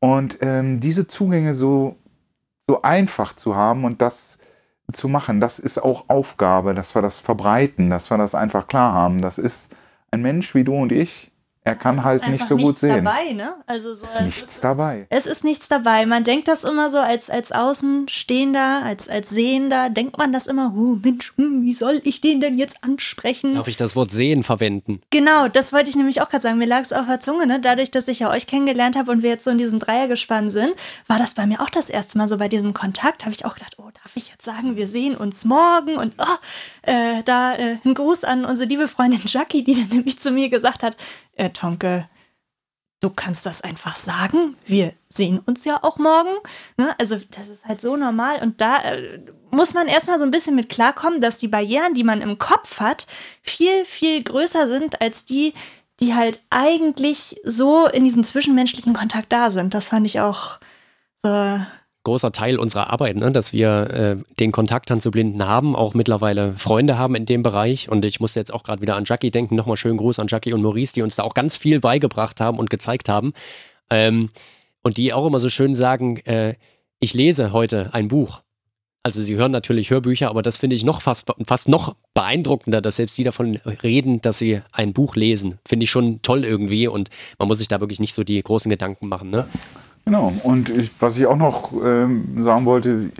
Und 0.00 0.38
ähm, 0.42 0.80
diese 0.80 1.06
Zugänge 1.06 1.54
so, 1.54 1.96
so 2.68 2.82
einfach 2.82 3.34
zu 3.34 3.56
haben 3.56 3.84
und 3.84 4.00
das 4.00 4.38
zu 4.92 5.08
machen, 5.08 5.40
das 5.40 5.58
ist 5.58 5.78
auch 5.78 6.04
Aufgabe, 6.08 6.72
dass 6.74 6.94
wir 6.94 7.02
das 7.02 7.20
verbreiten, 7.20 7.90
dass 7.90 8.10
wir 8.10 8.18
das 8.18 8.34
einfach 8.34 8.68
klar 8.68 8.92
haben. 8.92 9.20
Das 9.20 9.38
ist 9.38 9.70
ein 10.10 10.22
Mensch 10.22 10.54
wie 10.54 10.64
du 10.64 10.74
und 10.74 10.92
ich, 10.92 11.30
er 11.64 11.74
kann 11.74 12.02
halt 12.02 12.26
nicht 12.28 12.46
so 12.46 12.56
gut 12.56 12.78
sehen. 12.78 13.04
Dabei, 13.04 13.32
ne? 13.32 13.54
also 13.66 13.92
so, 13.92 14.04
es 14.04 14.14
ist 14.14 14.20
nichts 14.22 14.54
ist, 14.54 14.64
dabei. 14.64 15.06
Es 15.10 15.26
ist 15.26 15.44
nichts 15.44 15.68
dabei. 15.68 16.06
Man 16.06 16.24
denkt 16.24 16.48
das 16.48 16.64
immer 16.64 16.90
so 16.90 16.98
als, 16.98 17.28
als 17.28 17.52
Außenstehender, 17.52 18.82
als, 18.84 19.08
als 19.08 19.28
Sehender, 19.28 19.90
denkt 19.90 20.16
man 20.16 20.32
das 20.32 20.46
immer, 20.46 20.72
oh 20.74 20.96
Mensch, 21.02 21.34
hm, 21.36 21.62
wie 21.64 21.74
soll 21.74 22.00
ich 22.04 22.20
den 22.22 22.40
denn 22.40 22.56
jetzt 22.56 22.82
ansprechen? 22.84 23.54
Darf 23.54 23.68
ich 23.68 23.76
das 23.76 23.96
Wort 23.96 24.10
sehen 24.10 24.42
verwenden? 24.42 25.02
Genau, 25.10 25.48
das 25.48 25.72
wollte 25.72 25.90
ich 25.90 25.96
nämlich 25.96 26.22
auch 26.22 26.30
gerade 26.30 26.42
sagen. 26.42 26.58
Mir 26.58 26.66
lag 26.66 26.80
es 26.80 26.92
auf 26.92 27.06
der 27.06 27.20
Zunge. 27.20 27.46
Ne? 27.46 27.60
Dadurch, 27.60 27.90
dass 27.90 28.08
ich 28.08 28.20
ja 28.20 28.30
euch 28.30 28.46
kennengelernt 28.46 28.96
habe 28.96 29.10
und 29.10 29.22
wir 29.22 29.30
jetzt 29.30 29.44
so 29.44 29.50
in 29.50 29.58
diesem 29.58 29.78
Dreiergespann 29.78 30.48
sind, 30.50 30.74
war 31.06 31.18
das 31.18 31.34
bei 31.34 31.46
mir 31.46 31.60
auch 31.60 31.70
das 31.70 31.90
erste 31.90 32.16
Mal 32.16 32.28
so 32.28 32.38
bei 32.38 32.48
diesem 32.48 32.72
Kontakt. 32.72 33.24
Habe 33.24 33.34
ich 33.34 33.44
auch 33.44 33.54
gedacht, 33.54 33.76
oh, 33.78 33.90
darf 34.02 34.16
ich 34.16 34.30
jetzt 34.30 34.44
sagen, 34.44 34.76
wir 34.76 34.88
sehen 34.88 35.16
uns 35.16 35.44
morgen? 35.44 35.96
Und 35.96 36.14
oh, 36.18 36.24
äh, 36.82 37.22
da 37.24 37.52
äh, 37.52 37.76
ein 37.84 37.94
Gruß 37.94 38.24
an 38.24 38.46
unsere 38.46 38.68
liebe 38.68 38.88
Freundin 38.88 39.20
Jackie, 39.26 39.62
die 39.62 39.74
dann 39.74 39.88
nämlich 39.88 40.18
zu 40.18 40.30
mir 40.30 40.48
gesagt 40.48 40.82
hat, 40.82 40.96
äh, 41.38 41.50
Tonke, 41.50 42.08
du 43.00 43.10
kannst 43.10 43.46
das 43.46 43.62
einfach 43.62 43.96
sagen. 43.96 44.56
Wir 44.66 44.92
sehen 45.08 45.38
uns 45.38 45.64
ja 45.64 45.82
auch 45.82 45.98
morgen. 45.98 46.34
Ne? 46.76 46.94
Also 46.98 47.16
das 47.30 47.48
ist 47.48 47.64
halt 47.66 47.80
so 47.80 47.96
normal. 47.96 48.42
Und 48.42 48.60
da 48.60 48.82
äh, 48.82 49.20
muss 49.50 49.74
man 49.74 49.88
erstmal 49.88 50.18
so 50.18 50.24
ein 50.24 50.30
bisschen 50.30 50.56
mit 50.56 50.68
klarkommen, 50.68 51.20
dass 51.20 51.38
die 51.38 51.48
Barrieren, 51.48 51.94
die 51.94 52.04
man 52.04 52.20
im 52.20 52.38
Kopf 52.38 52.80
hat, 52.80 53.06
viel, 53.42 53.84
viel 53.84 54.22
größer 54.22 54.68
sind 54.68 55.00
als 55.00 55.24
die, 55.24 55.54
die 56.00 56.14
halt 56.14 56.40
eigentlich 56.50 57.40
so 57.44 57.86
in 57.86 58.04
diesem 58.04 58.24
zwischenmenschlichen 58.24 58.94
Kontakt 58.94 59.32
da 59.32 59.50
sind. 59.50 59.74
Das 59.74 59.88
fand 59.88 60.06
ich 60.06 60.20
auch 60.20 60.58
so 61.16 61.60
großer 62.04 62.32
Teil 62.32 62.58
unserer 62.58 62.90
Arbeit, 62.90 63.16
ne? 63.16 63.30
dass 63.32 63.52
wir 63.52 63.90
äh, 63.90 64.16
den 64.38 64.52
Kontakt 64.52 64.90
dann 64.90 65.00
zu 65.00 65.10
Blinden 65.10 65.46
haben, 65.46 65.76
auch 65.76 65.94
mittlerweile 65.94 66.56
Freunde 66.56 66.98
haben 66.98 67.14
in 67.14 67.26
dem 67.26 67.42
Bereich. 67.42 67.88
Und 67.88 68.04
ich 68.04 68.20
musste 68.20 68.40
jetzt 68.40 68.52
auch 68.52 68.62
gerade 68.62 68.80
wieder 68.80 68.96
an 68.96 69.04
Jackie 69.06 69.30
denken. 69.30 69.56
Nochmal 69.56 69.76
schönen 69.76 69.98
Gruß 69.98 70.18
an 70.18 70.28
Jackie 70.28 70.52
und 70.52 70.62
Maurice, 70.62 70.94
die 70.94 71.02
uns 71.02 71.16
da 71.16 71.22
auch 71.22 71.34
ganz 71.34 71.56
viel 71.56 71.80
beigebracht 71.80 72.40
haben 72.40 72.58
und 72.58 72.70
gezeigt 72.70 73.08
haben. 73.08 73.32
Ähm, 73.90 74.28
und 74.82 74.96
die 74.96 75.12
auch 75.12 75.26
immer 75.26 75.40
so 75.40 75.50
schön 75.50 75.74
sagen, 75.74 76.18
äh, 76.18 76.54
ich 77.00 77.14
lese 77.14 77.52
heute 77.52 77.90
ein 77.92 78.08
Buch. 78.08 78.42
Also 79.02 79.22
sie 79.22 79.36
hören 79.36 79.52
natürlich 79.52 79.90
Hörbücher, 79.90 80.28
aber 80.28 80.42
das 80.42 80.58
finde 80.58 80.76
ich 80.76 80.84
noch 80.84 81.00
fast, 81.00 81.32
fast 81.46 81.68
noch 81.68 81.94
beeindruckender, 82.14 82.80
dass 82.80 82.96
selbst 82.96 83.16
die 83.16 83.24
davon 83.24 83.56
reden, 83.82 84.20
dass 84.20 84.38
sie 84.38 84.60
ein 84.72 84.92
Buch 84.92 85.16
lesen. 85.16 85.58
Finde 85.66 85.84
ich 85.84 85.90
schon 85.90 86.20
toll 86.22 86.44
irgendwie 86.44 86.88
und 86.88 87.08
man 87.38 87.48
muss 87.48 87.58
sich 87.58 87.68
da 87.68 87.80
wirklich 87.80 88.00
nicht 88.00 88.12
so 88.12 88.24
die 88.24 88.42
großen 88.42 88.68
Gedanken 88.68 89.08
machen. 89.08 89.30
Ne? 89.30 89.46
Genau, 90.08 90.32
und 90.42 90.70
ich, 90.70 90.90
was 91.02 91.18
ich 91.18 91.26
auch 91.26 91.36
noch 91.36 91.70
ähm, 91.84 92.42
sagen 92.42 92.64
wollte, 92.64 93.10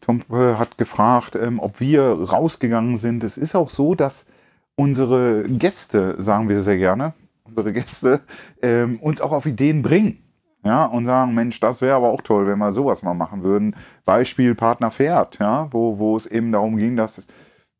Tom 0.00 0.24
hat 0.28 0.76
gefragt, 0.76 1.36
ähm, 1.36 1.60
ob 1.60 1.78
wir 1.78 2.02
rausgegangen 2.02 2.96
sind. 2.96 3.22
Es 3.22 3.38
ist 3.38 3.54
auch 3.54 3.70
so, 3.70 3.94
dass 3.94 4.26
unsere 4.74 5.44
Gäste, 5.44 6.20
sagen 6.20 6.48
wir 6.48 6.60
sehr 6.60 6.78
gerne, 6.78 7.14
unsere 7.44 7.72
Gäste, 7.72 8.22
ähm, 8.60 8.98
uns 8.98 9.20
auch 9.20 9.30
auf 9.30 9.46
Ideen 9.46 9.82
bringen. 9.82 10.18
Ja, 10.64 10.86
und 10.86 11.06
sagen, 11.06 11.32
Mensch, 11.32 11.60
das 11.60 11.80
wäre 11.80 11.94
aber 11.94 12.10
auch 12.10 12.22
toll, 12.22 12.48
wenn 12.48 12.58
wir 12.58 12.72
sowas 12.72 13.04
mal 13.04 13.14
machen 13.14 13.44
würden. 13.44 13.76
Beispiel 14.04 14.56
Partner 14.56 14.90
Pferd, 14.90 15.38
ja, 15.38 15.68
wo, 15.70 16.00
wo 16.00 16.16
es 16.16 16.26
eben 16.26 16.50
darum 16.50 16.76
ging, 16.76 16.96
dass 16.96 17.28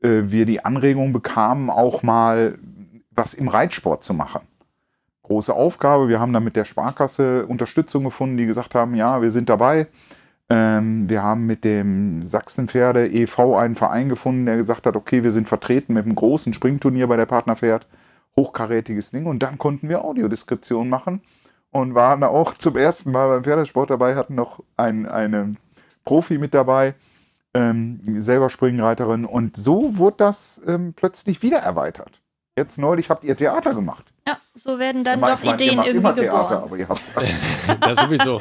äh, 0.05 0.21
wir 0.27 0.47
die 0.47 0.65
Anregung 0.65 1.13
bekamen, 1.13 1.69
auch 1.69 2.05
mal 2.05 2.61
was 3.11 3.35
im 3.35 3.49
Reitsport 3.49 4.05
zu 4.05 4.15
machen 4.15 4.43
große 5.23 5.55
Aufgabe. 5.55 6.09
Wir 6.09 6.21
haben 6.21 6.33
dann 6.33 6.45
mit 6.45 6.57
der 6.57 6.65
Sparkasse 6.65 7.47
Unterstützung 7.47 8.05
gefunden, 8.05 8.37
die 8.37 8.47
gesagt 8.47 8.75
haben, 8.75 8.95
ja, 8.95 9.23
wir 9.23 9.31
sind 9.31 9.49
dabei. 9.49 9.89
Ähm, 10.51 11.09
wir 11.09 11.23
haben 11.23 11.47
mit 11.47 11.65
dem 11.65 12.25
Sachsenpferde 12.25 13.09
e.V. 13.09 13.57
einen 13.57 13.77
Verein 13.77 14.09
gefunden, 14.09 14.47
der 14.47 14.57
gesagt 14.57 14.87
hat, 14.87 14.97
okay, 14.97 15.25
wir 15.25 15.31
sind 15.31 15.49
vertreten 15.49 15.95
mit 15.95 16.05
einem 16.05 16.15
großen 16.15 16.53
Springturnier 16.53 17.07
bei 17.07 17.17
der 17.17 17.27
Partnerpferd. 17.27 17.87
Hochkarätiges 18.37 19.11
Ding. 19.11 19.27
Und 19.27 19.43
dann 19.43 19.59
konnten 19.59 19.89
wir 19.89 20.05
Audiodeskription 20.05 20.89
machen 20.89 21.23
und 21.71 21.95
waren 21.95 22.23
auch 22.23 22.55
zum 22.55 22.77
ersten 22.77 23.13
Mal 23.13 23.29
beim 23.29 23.45
Pferdesport 23.45 23.91
dabei, 23.91 24.15
hatten 24.15 24.35
noch 24.35 24.61
ein, 24.77 25.07
eine 25.07 25.53
Profi 26.05 26.39
mit 26.39 26.55
dabei, 26.55 26.95
ähm, 27.55 28.01
selber 28.21 28.51
Springreiterin. 28.51 29.25
Und 29.25 29.57
so 29.57 29.97
wurde 29.97 30.17
das 30.19 30.61
ähm, 30.67 30.93
plötzlich 30.95 31.43
wieder 31.43 31.59
erweitert. 31.59 32.21
Jetzt 32.57 32.79
neulich 32.79 33.09
habt 33.09 33.25
ihr 33.25 33.37
Theater 33.37 33.75
gemacht. 33.75 34.12
Ja, 34.27 34.39
so 34.55 34.79
werden 34.79 35.05
dann 35.05 35.21
ja, 35.21 35.37
doch 35.37 35.43
Ideen 35.43 35.71
ihr 35.71 35.77
macht 35.77 35.87
irgendwie 35.87 35.99
immer 35.99 36.15
Theater, 36.15 36.55
geboren. 36.55 36.63
aber 36.65 36.77
ihr 36.79 36.89
habt 36.89 37.01
das 37.81 37.99
sowieso. 37.99 38.41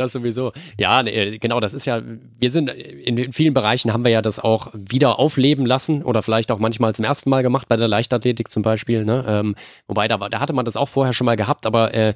Das 0.00 0.12
sowieso. 0.12 0.52
Ja, 0.78 1.02
genau, 1.02 1.58
das 1.58 1.74
ist 1.74 1.84
ja, 1.84 2.00
wir 2.04 2.50
sind 2.52 2.70
in 2.70 3.32
vielen 3.32 3.52
Bereichen 3.52 3.92
haben 3.92 4.04
wir 4.04 4.12
ja 4.12 4.22
das 4.22 4.38
auch 4.38 4.68
wieder 4.72 5.18
aufleben 5.18 5.66
lassen 5.66 6.04
oder 6.04 6.22
vielleicht 6.22 6.52
auch 6.52 6.60
manchmal 6.60 6.94
zum 6.94 7.04
ersten 7.04 7.30
Mal 7.30 7.42
gemacht, 7.42 7.68
bei 7.68 7.74
der 7.74 7.88
Leichtathletik 7.88 8.48
zum 8.52 8.62
Beispiel. 8.62 9.04
Ne? 9.04 9.24
Ähm, 9.26 9.56
wobei, 9.88 10.06
da, 10.06 10.16
da 10.16 10.38
hatte 10.38 10.52
man 10.52 10.64
das 10.64 10.76
auch 10.76 10.88
vorher 10.88 11.12
schon 11.12 11.24
mal 11.24 11.34
gehabt, 11.34 11.66
aber 11.66 11.94
äh, 11.94 12.14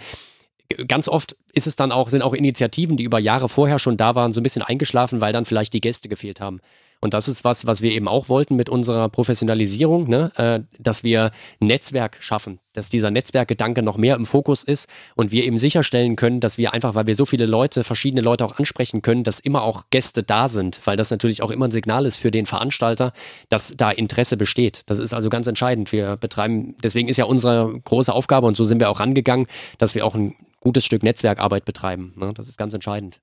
ganz 0.86 1.08
oft 1.08 1.36
ist 1.52 1.66
es 1.66 1.74
dann 1.74 1.90
auch, 1.90 2.08
sind 2.08 2.22
auch 2.22 2.34
Initiativen, 2.34 2.96
die 2.96 3.02
über 3.02 3.18
Jahre 3.18 3.48
vorher 3.48 3.80
schon 3.80 3.96
da 3.96 4.14
waren, 4.14 4.32
so 4.32 4.40
ein 4.40 4.44
bisschen 4.44 4.62
eingeschlafen, 4.62 5.20
weil 5.20 5.32
dann 5.32 5.44
vielleicht 5.44 5.72
die 5.72 5.80
Gäste 5.80 6.08
gefehlt 6.08 6.40
haben. 6.40 6.60
Und 7.02 7.14
das 7.14 7.26
ist 7.26 7.42
was, 7.42 7.66
was 7.66 7.82
wir 7.82 7.90
eben 7.90 8.06
auch 8.06 8.28
wollten 8.28 8.54
mit 8.54 8.68
unserer 8.68 9.08
Professionalisierung, 9.08 10.08
ne? 10.08 10.30
äh, 10.36 10.60
dass 10.78 11.02
wir 11.02 11.32
Netzwerk 11.58 12.18
schaffen, 12.20 12.60
dass 12.74 12.90
dieser 12.90 13.10
Netzwerkgedanke 13.10 13.82
noch 13.82 13.96
mehr 13.96 14.14
im 14.14 14.24
Fokus 14.24 14.62
ist 14.62 14.88
und 15.16 15.32
wir 15.32 15.44
eben 15.44 15.58
sicherstellen 15.58 16.14
können, 16.14 16.38
dass 16.38 16.58
wir 16.58 16.72
einfach, 16.72 16.94
weil 16.94 17.08
wir 17.08 17.16
so 17.16 17.24
viele 17.24 17.46
Leute, 17.46 17.82
verschiedene 17.82 18.22
Leute 18.22 18.44
auch 18.44 18.56
ansprechen 18.56 19.02
können, 19.02 19.24
dass 19.24 19.40
immer 19.40 19.62
auch 19.64 19.86
Gäste 19.90 20.22
da 20.22 20.48
sind, 20.48 20.80
weil 20.84 20.96
das 20.96 21.10
natürlich 21.10 21.42
auch 21.42 21.50
immer 21.50 21.66
ein 21.66 21.72
Signal 21.72 22.06
ist 22.06 22.18
für 22.18 22.30
den 22.30 22.46
Veranstalter, 22.46 23.12
dass 23.48 23.76
da 23.76 23.90
Interesse 23.90 24.36
besteht. 24.36 24.84
Das 24.86 25.00
ist 25.00 25.12
also 25.12 25.28
ganz 25.28 25.48
entscheidend. 25.48 25.90
Wir 25.90 26.16
betreiben, 26.16 26.76
deswegen 26.84 27.08
ist 27.08 27.16
ja 27.16 27.24
unsere 27.24 27.80
große 27.80 28.12
Aufgabe 28.12 28.46
und 28.46 28.56
so 28.56 28.62
sind 28.62 28.78
wir 28.78 28.88
auch 28.88 29.00
rangegangen, 29.00 29.48
dass 29.78 29.96
wir 29.96 30.06
auch 30.06 30.14
ein 30.14 30.36
gutes 30.60 30.84
Stück 30.84 31.02
Netzwerkarbeit 31.02 31.64
betreiben. 31.64 32.14
Ne? 32.16 32.32
Das 32.32 32.48
ist 32.48 32.58
ganz 32.58 32.74
entscheidend. 32.74 33.20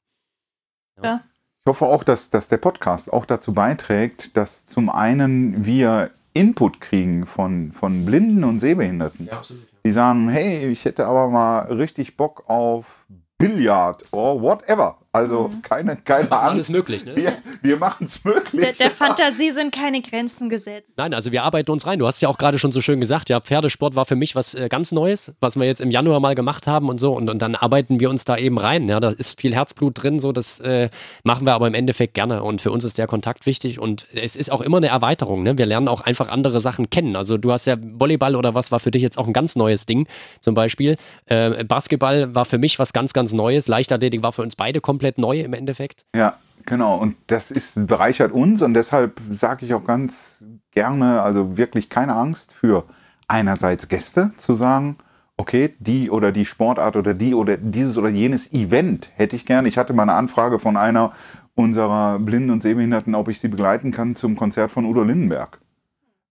Ja. 0.97 1.03
ja. 1.03 1.21
Ich 1.65 1.69
hoffe 1.69 1.85
auch, 1.85 2.03
dass, 2.03 2.29
dass 2.29 2.47
der 2.47 2.57
Podcast 2.57 3.11
auch 3.11 3.25
dazu 3.25 3.53
beiträgt, 3.53 4.37
dass 4.37 4.65
zum 4.65 4.89
einen 4.89 5.65
wir 5.65 6.11
Input 6.33 6.79
kriegen 6.79 7.25
von, 7.25 7.71
von 7.71 8.05
Blinden 8.05 8.43
und 8.43 8.59
Sehbehinderten. 8.59 9.27
Ja, 9.27 9.33
absolut. 9.33 9.67
Die 9.85 9.91
sagen, 9.91 10.29
hey, 10.29 10.67
ich 10.67 10.85
hätte 10.85 11.05
aber 11.05 11.29
mal 11.29 11.59
richtig 11.71 12.17
Bock 12.17 12.43
auf 12.47 13.05
Billard 13.37 14.03
or 14.11 14.41
whatever. 14.41 14.97
Also 15.11 15.47
mhm. 15.47 15.63
keine, 15.63 15.95
keine 15.95 16.31
Angst. 16.31 16.33
Alles 16.33 16.69
möglich, 16.69 17.03
ne? 17.03 17.15
Wir, 17.15 17.33
wir 17.63 17.77
machen 17.77 18.05
es 18.05 18.23
möglich. 18.23 18.61
Der, 18.61 18.73
der 18.73 18.91
Fantasie 18.95 19.49
sind 19.49 19.73
keine 19.73 20.03
Grenzen 20.03 20.49
gesetzt. 20.49 20.93
Nein, 20.97 21.15
also 21.15 21.31
wir 21.31 21.41
arbeiten 21.43 21.71
uns 21.71 21.87
rein. 21.87 21.97
Du 21.97 22.05
hast 22.05 22.21
ja 22.21 22.29
auch 22.29 22.37
gerade 22.37 22.59
schon 22.59 22.71
so 22.71 22.79
schön 22.79 22.99
gesagt, 22.99 23.29
ja, 23.29 23.39
Pferdesport 23.39 23.95
war 23.95 24.05
für 24.05 24.15
mich 24.15 24.35
was 24.35 24.53
äh, 24.53 24.69
ganz 24.69 24.91
Neues, 24.91 25.33
was 25.39 25.59
wir 25.59 25.65
jetzt 25.65 25.81
im 25.81 25.89
Januar 25.89 26.19
mal 26.19 26.35
gemacht 26.35 26.67
haben 26.67 26.89
und 26.89 26.99
so. 26.99 27.13
Und, 27.13 27.27
und 27.27 27.41
dann 27.41 27.55
arbeiten 27.55 27.99
wir 27.99 28.11
uns 28.11 28.23
da 28.23 28.37
eben 28.37 28.59
rein. 28.59 28.87
Ja, 28.87 28.99
da 28.99 29.09
ist 29.09 29.41
viel 29.41 29.55
Herzblut 29.55 30.03
drin, 30.03 30.19
so 30.19 30.31
das 30.31 30.59
äh, 30.59 30.89
machen 31.23 31.47
wir 31.47 31.53
aber 31.53 31.65
im 31.65 31.73
Endeffekt 31.73 32.13
gerne. 32.13 32.43
Und 32.43 32.61
für 32.61 32.69
uns 32.69 32.83
ist 32.83 32.99
der 32.99 33.07
Kontakt 33.07 33.47
wichtig 33.47 33.79
und 33.79 34.05
es 34.13 34.35
ist 34.35 34.51
auch 34.51 34.61
immer 34.61 34.77
eine 34.77 34.89
Erweiterung. 34.89 35.41
Ne? 35.41 35.57
Wir 35.57 35.65
lernen 35.65 35.87
auch 35.87 36.01
einfach 36.01 36.29
andere 36.29 36.61
Sachen 36.61 36.91
kennen. 36.91 37.15
Also 37.15 37.39
du 37.39 37.51
hast 37.51 37.65
ja 37.65 37.77
Volleyball 37.81 38.35
oder 38.35 38.53
was 38.53 38.71
war 38.71 38.79
für 38.79 38.91
dich 38.91 39.01
jetzt 39.01 39.17
auch 39.17 39.25
ein 39.25 39.33
ganz 39.33 39.55
neues 39.55 39.87
Ding, 39.87 40.07
zum 40.39 40.53
Beispiel. 40.53 40.97
Äh, 41.25 41.63
Basketball 41.63 42.35
war 42.35 42.45
für 42.45 42.59
mich 42.59 42.77
was 42.77 42.93
ganz, 42.93 43.13
ganz 43.13 43.33
Neues. 43.33 43.67
Leichtathletik 43.67 44.21
war 44.21 44.33
für 44.33 44.43
uns 44.43 44.55
beide 44.55 44.81
komplett 44.81 44.98
neu 45.17 45.41
im 45.41 45.53
Endeffekt. 45.53 46.05
Ja, 46.15 46.37
genau. 46.65 46.97
Und 46.97 47.15
das 47.27 47.51
ist, 47.51 47.87
bereichert 47.87 48.31
uns 48.31 48.61
und 48.61 48.73
deshalb 48.73 49.19
sage 49.31 49.65
ich 49.65 49.73
auch 49.73 49.85
ganz 49.85 50.45
gerne, 50.71 51.21
also 51.21 51.57
wirklich 51.57 51.89
keine 51.89 52.15
Angst 52.15 52.53
für 52.53 52.85
einerseits 53.27 53.87
Gäste 53.87 54.31
zu 54.37 54.55
sagen, 54.55 54.97
okay, 55.37 55.73
die 55.79 56.09
oder 56.09 56.31
die 56.31 56.45
Sportart 56.45 56.95
oder 56.95 57.13
die 57.13 57.33
oder 57.33 57.57
dieses 57.57 57.97
oder 57.97 58.09
jenes 58.09 58.51
Event 58.51 59.11
hätte 59.15 59.35
ich 59.35 59.45
gerne. 59.45 59.67
Ich 59.67 59.77
hatte 59.77 59.93
mal 59.93 60.03
eine 60.03 60.13
Anfrage 60.13 60.59
von 60.59 60.75
einer 60.75 61.11
unserer 61.55 62.19
Blinden 62.19 62.51
und 62.51 62.63
Sehbehinderten, 62.63 63.15
ob 63.15 63.29
ich 63.29 63.39
sie 63.39 63.47
begleiten 63.47 63.91
kann 63.91 64.15
zum 64.15 64.35
Konzert 64.35 64.71
von 64.71 64.85
Udo 64.85 65.03
Lindenberg. 65.03 65.61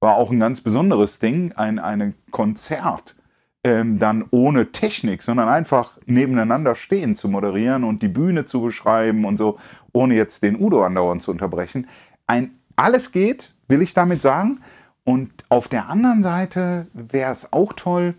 War 0.01 0.17
auch 0.17 0.31
ein 0.31 0.41
ganz 0.41 0.61
besonderes 0.61 1.19
Ding, 1.19 1.53
ein 1.55 1.79
eine 1.79 2.15
Konzert 2.31 3.17
ähm, 3.65 3.99
dann 3.99 4.25
ohne 4.31 4.73
Technik, 4.73 5.23
sondern 5.23 5.49
einfach 5.49 5.99
nebeneinander 6.07 6.75
stehen 6.75 7.17
zu 7.17 7.29
moderieren 7.29 7.85
und 7.85 8.03
die 8.03 8.09
Bühne 8.09 8.45
zu 8.45 8.61
beschreiben 8.61 9.25
und 9.25 9.37
so, 9.37 9.59
ohne 9.93 10.15
jetzt 10.15 10.43
den 10.43 10.61
Udo 10.61 10.85
andauernd 10.85 11.23
zu 11.23 11.31
unterbrechen. 11.31 11.87
Ein, 12.27 12.53
alles 12.77 13.11
geht, 13.11 13.55
will 13.69 13.83
ich 13.83 13.95
damit 13.95 14.23
sagen. 14.23 14.61
Und 15.05 15.33
auf 15.49 15.69
der 15.69 15.89
anderen 15.89 16.23
Seite 16.23 16.87
wäre 16.93 17.33
es 17.33 17.53
auch 17.53 17.73
toll, 17.73 18.15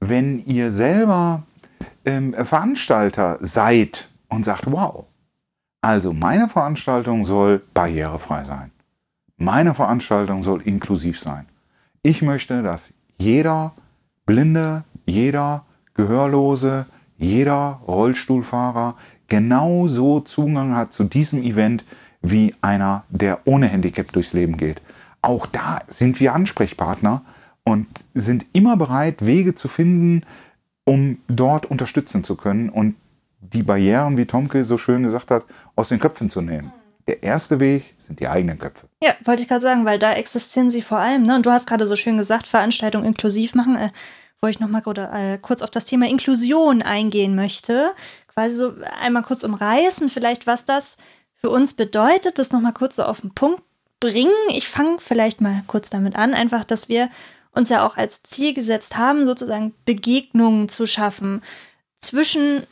wenn 0.00 0.38
ihr 0.44 0.70
selber 0.70 1.42
ähm, 2.04 2.34
Veranstalter 2.34 3.38
seid 3.40 4.08
und 4.28 4.44
sagt, 4.44 4.70
wow, 4.70 5.06
also 5.80 6.12
meine 6.12 6.48
Veranstaltung 6.48 7.24
soll 7.24 7.62
barrierefrei 7.72 8.44
sein. 8.44 8.70
Meine 9.36 9.74
Veranstaltung 9.74 10.42
soll 10.42 10.62
inklusiv 10.62 11.18
sein. 11.18 11.46
Ich 12.02 12.22
möchte, 12.22 12.62
dass 12.62 12.94
jeder 13.16 13.72
Blinde, 14.26 14.84
jeder 15.06 15.64
Gehörlose, 15.94 16.86
jeder 17.18 17.80
Rollstuhlfahrer 17.86 18.96
genauso 19.28 20.20
Zugang 20.20 20.76
hat 20.76 20.92
zu 20.92 21.04
diesem 21.04 21.42
Event 21.42 21.84
wie 22.22 22.54
einer, 22.62 23.04
der 23.10 23.40
ohne 23.44 23.66
Handicap 23.66 24.12
durchs 24.12 24.32
Leben 24.32 24.56
geht. 24.56 24.80
Auch 25.22 25.46
da 25.46 25.80
sind 25.86 26.20
wir 26.20 26.34
Ansprechpartner 26.34 27.22
und 27.64 27.86
sind 28.14 28.46
immer 28.52 28.76
bereit, 28.76 29.24
Wege 29.24 29.54
zu 29.54 29.68
finden, 29.68 30.22
um 30.84 31.18
dort 31.28 31.66
unterstützen 31.66 32.24
zu 32.24 32.36
können 32.36 32.68
und 32.68 32.96
die 33.40 33.62
Barrieren, 33.62 34.16
wie 34.16 34.26
Tomke 34.26 34.64
so 34.64 34.78
schön 34.78 35.02
gesagt 35.02 35.30
hat, 35.30 35.44
aus 35.76 35.90
den 35.90 35.98
Köpfen 35.98 36.30
zu 36.30 36.40
nehmen. 36.40 36.72
Der 37.06 37.22
erste 37.22 37.60
Weg 37.60 37.94
sind 37.98 38.20
die 38.20 38.28
eigenen 38.28 38.58
Köpfe. 38.58 38.88
Ja, 39.02 39.14
wollte 39.24 39.42
ich 39.42 39.48
gerade 39.48 39.60
sagen, 39.60 39.84
weil 39.84 39.98
da 39.98 40.14
existieren 40.14 40.70
sie 40.70 40.82
vor 40.82 40.98
allem. 40.98 41.22
Ne? 41.22 41.36
Und 41.36 41.44
du 41.44 41.50
hast 41.50 41.66
gerade 41.66 41.86
so 41.86 41.96
schön 41.96 42.16
gesagt, 42.16 42.48
Veranstaltungen 42.48 43.04
inklusiv 43.04 43.54
machen. 43.54 43.76
Äh, 43.76 43.90
wo 44.44 44.48
ich 44.48 44.60
nochmal 44.60 44.82
äh, 44.98 45.38
kurz 45.38 45.62
auf 45.62 45.70
das 45.70 45.86
Thema 45.86 46.06
Inklusion 46.06 46.82
eingehen 46.82 47.34
möchte. 47.34 47.94
Quasi 48.28 48.56
so 48.56 48.74
einmal 49.00 49.22
kurz 49.22 49.42
umreißen, 49.42 50.10
vielleicht 50.10 50.46
was 50.46 50.66
das 50.66 50.98
für 51.40 51.48
uns 51.48 51.72
bedeutet, 51.72 52.38
das 52.38 52.52
nochmal 52.52 52.74
kurz 52.74 52.96
so 52.96 53.04
auf 53.04 53.22
den 53.22 53.32
Punkt 53.32 53.62
bringen. 54.00 54.30
Ich 54.50 54.68
fange 54.68 54.98
vielleicht 54.98 55.40
mal 55.40 55.62
kurz 55.66 55.88
damit 55.88 56.16
an, 56.16 56.34
einfach, 56.34 56.64
dass 56.64 56.90
wir 56.90 57.08
uns 57.52 57.70
ja 57.70 57.86
auch 57.86 57.96
als 57.96 58.22
Ziel 58.22 58.52
gesetzt 58.52 58.98
haben, 58.98 59.24
sozusagen 59.24 59.72
Begegnungen 59.86 60.68
zu 60.68 60.86
schaffen 60.86 61.40
zwischen 61.96 62.64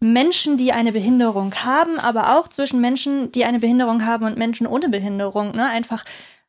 Menschen, 0.00 0.58
die 0.58 0.72
eine 0.72 0.92
Behinderung 0.92 1.54
haben, 1.64 1.98
aber 1.98 2.36
auch 2.36 2.48
zwischen 2.48 2.80
Menschen, 2.80 3.32
die 3.32 3.44
eine 3.44 3.60
Behinderung 3.60 4.04
haben 4.04 4.26
und 4.26 4.36
Menschen 4.36 4.66
ohne 4.66 4.88
Behinderung. 4.88 5.52
Ne? 5.52 5.66
Einfach 5.66 6.04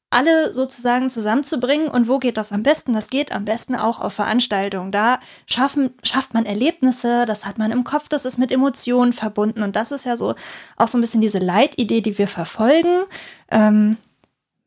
alle 0.09 0.53
sozusagen 0.53 1.09
zusammenzubringen. 1.09 1.87
Und 1.89 2.07
wo 2.07 2.19
geht 2.19 2.37
das 2.37 2.51
am 2.51 2.63
besten? 2.63 2.93
Das 2.93 3.09
geht 3.09 3.31
am 3.31 3.45
besten 3.45 3.75
auch 3.75 3.99
auf 3.99 4.13
Veranstaltungen. 4.13 4.91
Da 4.91 5.19
schaffen, 5.45 5.93
schafft 6.03 6.33
man 6.33 6.45
Erlebnisse, 6.45 7.25
das 7.25 7.45
hat 7.45 7.57
man 7.57 7.71
im 7.71 7.83
Kopf, 7.83 8.07
das 8.07 8.25
ist 8.25 8.37
mit 8.37 8.51
Emotionen 8.51 9.13
verbunden. 9.13 9.63
Und 9.63 9.75
das 9.75 9.91
ist 9.91 10.05
ja 10.05 10.15
so 10.15 10.35
auch 10.77 10.87
so 10.87 10.97
ein 10.97 11.01
bisschen 11.01 11.21
diese 11.21 11.39
Leitidee, 11.39 12.01
die 12.01 12.17
wir 12.17 12.27
verfolgen. 12.27 13.03
Ähm, 13.49 13.97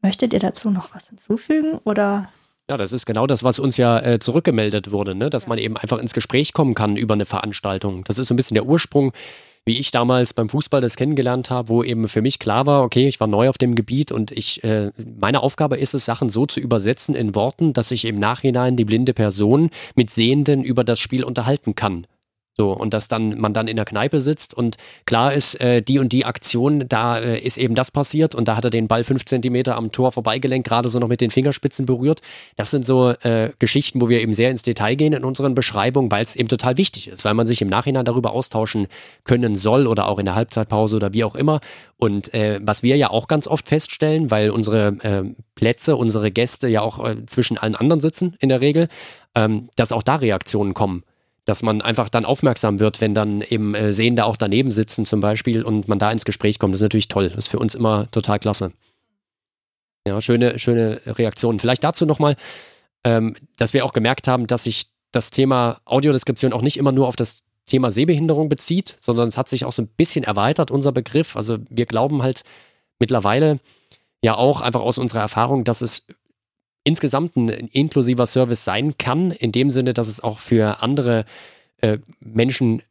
möchtet 0.02 0.32
ihr 0.32 0.40
dazu 0.40 0.70
noch 0.70 0.94
was 0.94 1.08
hinzufügen 1.08 1.78
oder? 1.84 2.28
Ja, 2.70 2.76
das 2.76 2.92
ist 2.92 3.04
genau 3.04 3.26
das, 3.26 3.42
was 3.42 3.58
uns 3.58 3.78
ja 3.78 3.98
äh, 3.98 4.20
zurückgemeldet 4.20 4.92
wurde, 4.92 5.16
ne? 5.16 5.28
dass 5.28 5.48
man 5.48 5.58
eben 5.58 5.76
einfach 5.76 5.98
ins 5.98 6.14
Gespräch 6.14 6.52
kommen 6.52 6.74
kann 6.74 6.96
über 6.96 7.14
eine 7.14 7.24
Veranstaltung. 7.24 8.04
Das 8.04 8.20
ist 8.20 8.28
so 8.28 8.34
ein 8.34 8.36
bisschen 8.36 8.54
der 8.54 8.64
Ursprung 8.64 9.12
wie 9.66 9.78
ich 9.78 9.90
damals 9.90 10.32
beim 10.32 10.48
Fußball 10.48 10.80
das 10.80 10.96
kennengelernt 10.96 11.50
habe, 11.50 11.68
wo 11.68 11.82
eben 11.82 12.08
für 12.08 12.22
mich 12.22 12.38
klar 12.38 12.66
war, 12.66 12.82
okay, 12.82 13.06
ich 13.08 13.20
war 13.20 13.26
neu 13.26 13.48
auf 13.48 13.58
dem 13.58 13.74
Gebiet 13.74 14.10
und 14.10 14.30
ich, 14.30 14.64
äh, 14.64 14.90
meine 15.20 15.42
Aufgabe 15.42 15.76
ist 15.76 15.92
es, 15.92 16.06
Sachen 16.06 16.30
so 16.30 16.46
zu 16.46 16.60
übersetzen 16.60 17.14
in 17.14 17.34
Worten, 17.34 17.72
dass 17.74 17.90
ich 17.90 18.06
im 18.06 18.18
Nachhinein 18.18 18.76
die 18.76 18.86
blinde 18.86 19.12
Person 19.14 19.70
mit 19.96 20.08
Sehenden 20.08 20.64
über 20.64 20.82
das 20.82 20.98
Spiel 20.98 21.24
unterhalten 21.24 21.74
kann. 21.74 22.06
So, 22.60 22.72
und 22.72 22.92
dass 22.92 23.08
dann 23.08 23.40
man 23.40 23.54
dann 23.54 23.68
in 23.68 23.76
der 23.76 23.86
Kneipe 23.86 24.20
sitzt 24.20 24.52
und 24.52 24.76
klar 25.06 25.32
ist, 25.32 25.58
äh, 25.62 25.80
die 25.80 25.98
und 25.98 26.12
die 26.12 26.26
Aktion, 26.26 26.84
da 26.86 27.18
äh, 27.18 27.38
ist 27.38 27.56
eben 27.56 27.74
das 27.74 27.90
passiert 27.90 28.34
und 28.34 28.48
da 28.48 28.56
hat 28.56 28.66
er 28.66 28.70
den 28.70 28.86
Ball 28.86 29.02
fünf 29.02 29.24
Zentimeter 29.24 29.76
am 29.76 29.92
Tor 29.92 30.12
vorbeigelenkt, 30.12 30.68
gerade 30.68 30.90
so 30.90 30.98
noch 30.98 31.08
mit 31.08 31.22
den 31.22 31.30
Fingerspitzen 31.30 31.86
berührt. 31.86 32.20
Das 32.56 32.70
sind 32.70 32.84
so 32.84 33.12
äh, 33.22 33.52
Geschichten, 33.58 34.02
wo 34.02 34.10
wir 34.10 34.20
eben 34.20 34.34
sehr 34.34 34.50
ins 34.50 34.62
Detail 34.62 34.94
gehen 34.96 35.14
in 35.14 35.24
unseren 35.24 35.54
Beschreibungen, 35.54 36.12
weil 36.12 36.22
es 36.22 36.36
eben 36.36 36.50
total 36.50 36.76
wichtig 36.76 37.08
ist, 37.08 37.24
weil 37.24 37.32
man 37.32 37.46
sich 37.46 37.62
im 37.62 37.68
Nachhinein 37.68 38.04
darüber 38.04 38.32
austauschen 38.32 38.88
können 39.24 39.56
soll 39.56 39.86
oder 39.86 40.06
auch 40.06 40.18
in 40.18 40.26
der 40.26 40.34
Halbzeitpause 40.34 40.96
oder 40.96 41.14
wie 41.14 41.24
auch 41.24 41.36
immer. 41.36 41.60
Und 41.96 42.34
äh, 42.34 42.60
was 42.62 42.82
wir 42.82 42.98
ja 42.98 43.08
auch 43.08 43.26
ganz 43.26 43.48
oft 43.48 43.68
feststellen, 43.68 44.30
weil 44.30 44.50
unsere 44.50 44.88
äh, 45.00 45.24
Plätze, 45.54 45.96
unsere 45.96 46.30
Gäste 46.30 46.68
ja 46.68 46.82
auch 46.82 47.02
äh, 47.02 47.24
zwischen 47.24 47.56
allen 47.56 47.74
anderen 47.74 48.00
sitzen 48.00 48.36
in 48.38 48.50
der 48.50 48.60
Regel, 48.60 48.88
ähm, 49.34 49.70
dass 49.76 49.92
auch 49.92 50.02
da 50.02 50.16
Reaktionen 50.16 50.74
kommen 50.74 51.04
dass 51.50 51.64
man 51.64 51.82
einfach 51.82 52.08
dann 52.08 52.24
aufmerksam 52.24 52.78
wird, 52.78 53.00
wenn 53.00 53.12
dann 53.12 53.42
eben 53.42 53.74
äh, 53.74 53.92
Sehende 53.92 54.24
auch 54.24 54.36
daneben 54.36 54.70
sitzen 54.70 55.04
zum 55.04 55.18
Beispiel 55.18 55.64
und 55.64 55.88
man 55.88 55.98
da 55.98 56.12
ins 56.12 56.24
Gespräch 56.24 56.60
kommt. 56.60 56.72
Das 56.72 56.80
ist 56.80 56.84
natürlich 56.84 57.08
toll. 57.08 57.28
Das 57.28 57.38
ist 57.38 57.48
für 57.48 57.58
uns 57.58 57.74
immer 57.74 58.08
total 58.12 58.38
klasse. 58.38 58.72
Ja, 60.06 60.20
schöne, 60.20 60.60
schöne 60.60 61.00
Reaktionen. 61.04 61.58
Vielleicht 61.58 61.82
dazu 61.82 62.06
nochmal, 62.06 62.36
ähm, 63.02 63.34
dass 63.56 63.74
wir 63.74 63.84
auch 63.84 63.92
gemerkt 63.92 64.28
haben, 64.28 64.46
dass 64.46 64.62
sich 64.62 64.92
das 65.10 65.32
Thema 65.32 65.80
Audiodeskription 65.86 66.52
auch 66.52 66.62
nicht 66.62 66.76
immer 66.76 66.92
nur 66.92 67.08
auf 67.08 67.16
das 67.16 67.42
Thema 67.66 67.90
Sehbehinderung 67.90 68.48
bezieht, 68.48 68.96
sondern 69.00 69.26
es 69.26 69.36
hat 69.36 69.48
sich 69.48 69.64
auch 69.64 69.72
so 69.72 69.82
ein 69.82 69.88
bisschen 69.88 70.22
erweitert, 70.22 70.70
unser 70.70 70.92
Begriff. 70.92 71.34
Also 71.34 71.58
wir 71.68 71.86
glauben 71.86 72.22
halt 72.22 72.42
mittlerweile 73.00 73.58
ja 74.22 74.36
auch 74.36 74.60
einfach 74.60 74.82
aus 74.82 74.98
unserer 74.98 75.22
Erfahrung, 75.22 75.64
dass 75.64 75.80
es 75.80 76.06
insgesamt 76.84 77.36
ein 77.36 77.48
inklusiver 77.48 78.26
Service 78.26 78.64
sein 78.64 78.96
kann, 78.98 79.30
in 79.30 79.52
dem 79.52 79.70
Sinne, 79.70 79.94
dass 79.94 80.08
es 80.08 80.22
auch 80.22 80.38
für 80.38 80.82
andere 80.82 81.24
äh, 81.78 81.98
Menschen 82.20 82.82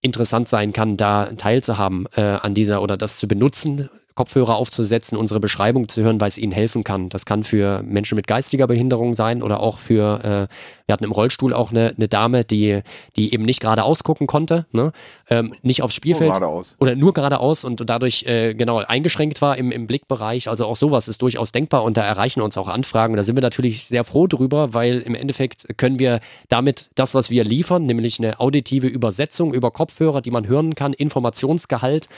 interessant 0.00 0.48
sein 0.48 0.72
kann, 0.72 0.96
da 0.96 1.32
teilzuhaben 1.32 2.06
äh, 2.14 2.20
an 2.20 2.54
dieser 2.54 2.82
oder 2.82 2.96
das 2.96 3.18
zu 3.18 3.26
benutzen, 3.26 3.88
Kopfhörer 4.18 4.56
aufzusetzen, 4.56 5.16
unsere 5.16 5.38
Beschreibung 5.38 5.86
zu 5.86 6.02
hören, 6.02 6.20
weil 6.20 6.26
es 6.26 6.38
ihnen 6.38 6.50
helfen 6.50 6.82
kann. 6.82 7.08
Das 7.08 7.24
kann 7.24 7.44
für 7.44 7.84
Menschen 7.84 8.16
mit 8.16 8.26
geistiger 8.26 8.66
Behinderung 8.66 9.14
sein 9.14 9.44
oder 9.44 9.60
auch 9.60 9.78
für, 9.78 10.18
äh, 10.24 10.54
wir 10.86 10.92
hatten 10.92 11.04
im 11.04 11.12
Rollstuhl 11.12 11.54
auch 11.54 11.70
eine, 11.70 11.94
eine 11.96 12.08
Dame, 12.08 12.44
die, 12.44 12.80
die 13.14 13.32
eben 13.32 13.44
nicht 13.44 13.60
geradeaus 13.60 14.02
gucken 14.02 14.26
konnte, 14.26 14.66
ne? 14.72 14.90
ähm, 15.30 15.54
nicht 15.62 15.82
aufs 15.82 15.94
Spielfeld. 15.94 16.40
Nur. 16.40 16.64
Oder 16.80 16.96
nur 16.96 17.14
geradeaus 17.14 17.64
und 17.64 17.88
dadurch 17.88 18.24
äh, 18.24 18.54
genau 18.54 18.78
eingeschränkt 18.78 19.40
war 19.40 19.56
im, 19.56 19.70
im 19.70 19.86
Blickbereich. 19.86 20.48
Also 20.48 20.66
auch 20.66 20.74
sowas 20.74 21.06
ist 21.06 21.22
durchaus 21.22 21.52
denkbar 21.52 21.84
und 21.84 21.96
da 21.96 22.02
erreichen 22.02 22.40
uns 22.40 22.58
auch 22.58 22.66
Anfragen. 22.66 23.14
Da 23.14 23.22
sind 23.22 23.36
wir 23.36 23.42
natürlich 23.42 23.84
sehr 23.84 24.02
froh 24.02 24.26
drüber, 24.26 24.74
weil 24.74 24.98
im 24.98 25.14
Endeffekt 25.14 25.78
können 25.78 26.00
wir 26.00 26.18
damit 26.48 26.90
das, 26.96 27.14
was 27.14 27.30
wir 27.30 27.44
liefern, 27.44 27.86
nämlich 27.86 28.18
eine 28.18 28.40
auditive 28.40 28.88
Übersetzung 28.88 29.54
über 29.54 29.70
Kopfhörer, 29.70 30.22
die 30.22 30.32
man 30.32 30.48
hören 30.48 30.74
kann, 30.74 30.92
Informationsgehalt, 30.92 32.08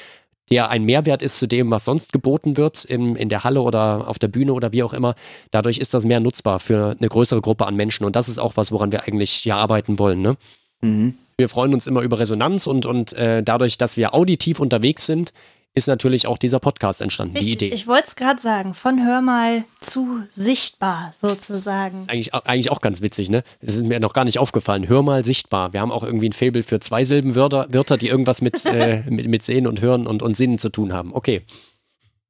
der 0.50 0.70
ein 0.70 0.84
Mehrwert 0.84 1.22
ist 1.22 1.38
zu 1.38 1.46
dem, 1.46 1.70
was 1.70 1.84
sonst 1.84 2.12
geboten 2.12 2.56
wird 2.56 2.84
in, 2.84 3.14
in 3.16 3.28
der 3.28 3.44
Halle 3.44 3.62
oder 3.62 4.08
auf 4.08 4.18
der 4.18 4.28
Bühne 4.28 4.52
oder 4.52 4.72
wie 4.72 4.82
auch 4.82 4.92
immer. 4.92 5.14
Dadurch 5.50 5.78
ist 5.78 5.94
das 5.94 6.04
mehr 6.04 6.20
nutzbar 6.20 6.58
für 6.58 6.96
eine 6.98 7.08
größere 7.08 7.40
Gruppe 7.40 7.66
an 7.66 7.76
Menschen. 7.76 8.04
Und 8.04 8.16
das 8.16 8.28
ist 8.28 8.38
auch 8.38 8.56
was, 8.56 8.72
woran 8.72 8.90
wir 8.90 9.04
eigentlich 9.04 9.30
hier 9.30 9.56
arbeiten 9.56 9.98
wollen. 9.98 10.20
Ne? 10.20 10.36
Mhm. 10.80 11.14
Wir 11.38 11.48
freuen 11.48 11.72
uns 11.72 11.86
immer 11.86 12.02
über 12.02 12.18
Resonanz 12.18 12.66
und, 12.66 12.84
und 12.84 13.12
äh, 13.14 13.42
dadurch, 13.42 13.78
dass 13.78 13.96
wir 13.96 14.12
auditiv 14.12 14.60
unterwegs 14.60 15.06
sind, 15.06 15.32
ist 15.72 15.86
natürlich 15.86 16.26
auch 16.26 16.38
dieser 16.38 16.58
Podcast 16.58 17.00
entstanden, 17.00 17.36
Richtig, 17.36 17.58
die 17.58 17.66
Idee. 17.66 17.74
Ich 17.74 17.86
wollte 17.86 18.08
es 18.08 18.16
gerade 18.16 18.40
sagen, 18.40 18.74
von 18.74 19.04
Hör 19.04 19.20
mal 19.20 19.64
zu 19.80 20.22
sichtbar 20.30 21.12
sozusagen. 21.16 22.04
Eigentlich, 22.08 22.34
eigentlich 22.34 22.70
auch 22.72 22.80
ganz 22.80 23.02
witzig, 23.02 23.30
ne? 23.30 23.44
Das 23.60 23.76
ist 23.76 23.84
mir 23.84 24.00
noch 24.00 24.12
gar 24.12 24.24
nicht 24.24 24.38
aufgefallen. 24.38 24.88
Hör 24.88 25.02
mal 25.02 25.24
sichtbar. 25.24 25.72
Wir 25.72 25.80
haben 25.80 25.92
auch 25.92 26.02
irgendwie 26.02 26.28
ein 26.28 26.32
Fable 26.32 26.64
für 26.64 26.80
zwei 26.80 27.04
Silbenwörter, 27.04 27.68
Wörter, 27.70 27.96
die 27.98 28.08
irgendwas 28.08 28.40
mit, 28.42 28.64
äh, 28.64 29.04
mit, 29.08 29.28
mit 29.28 29.42
Sehen 29.42 29.66
und 29.68 29.80
Hören 29.80 30.06
und, 30.08 30.22
und 30.22 30.36
Sinnen 30.36 30.58
zu 30.58 30.70
tun 30.70 30.92
haben. 30.92 31.14
Okay. 31.14 31.46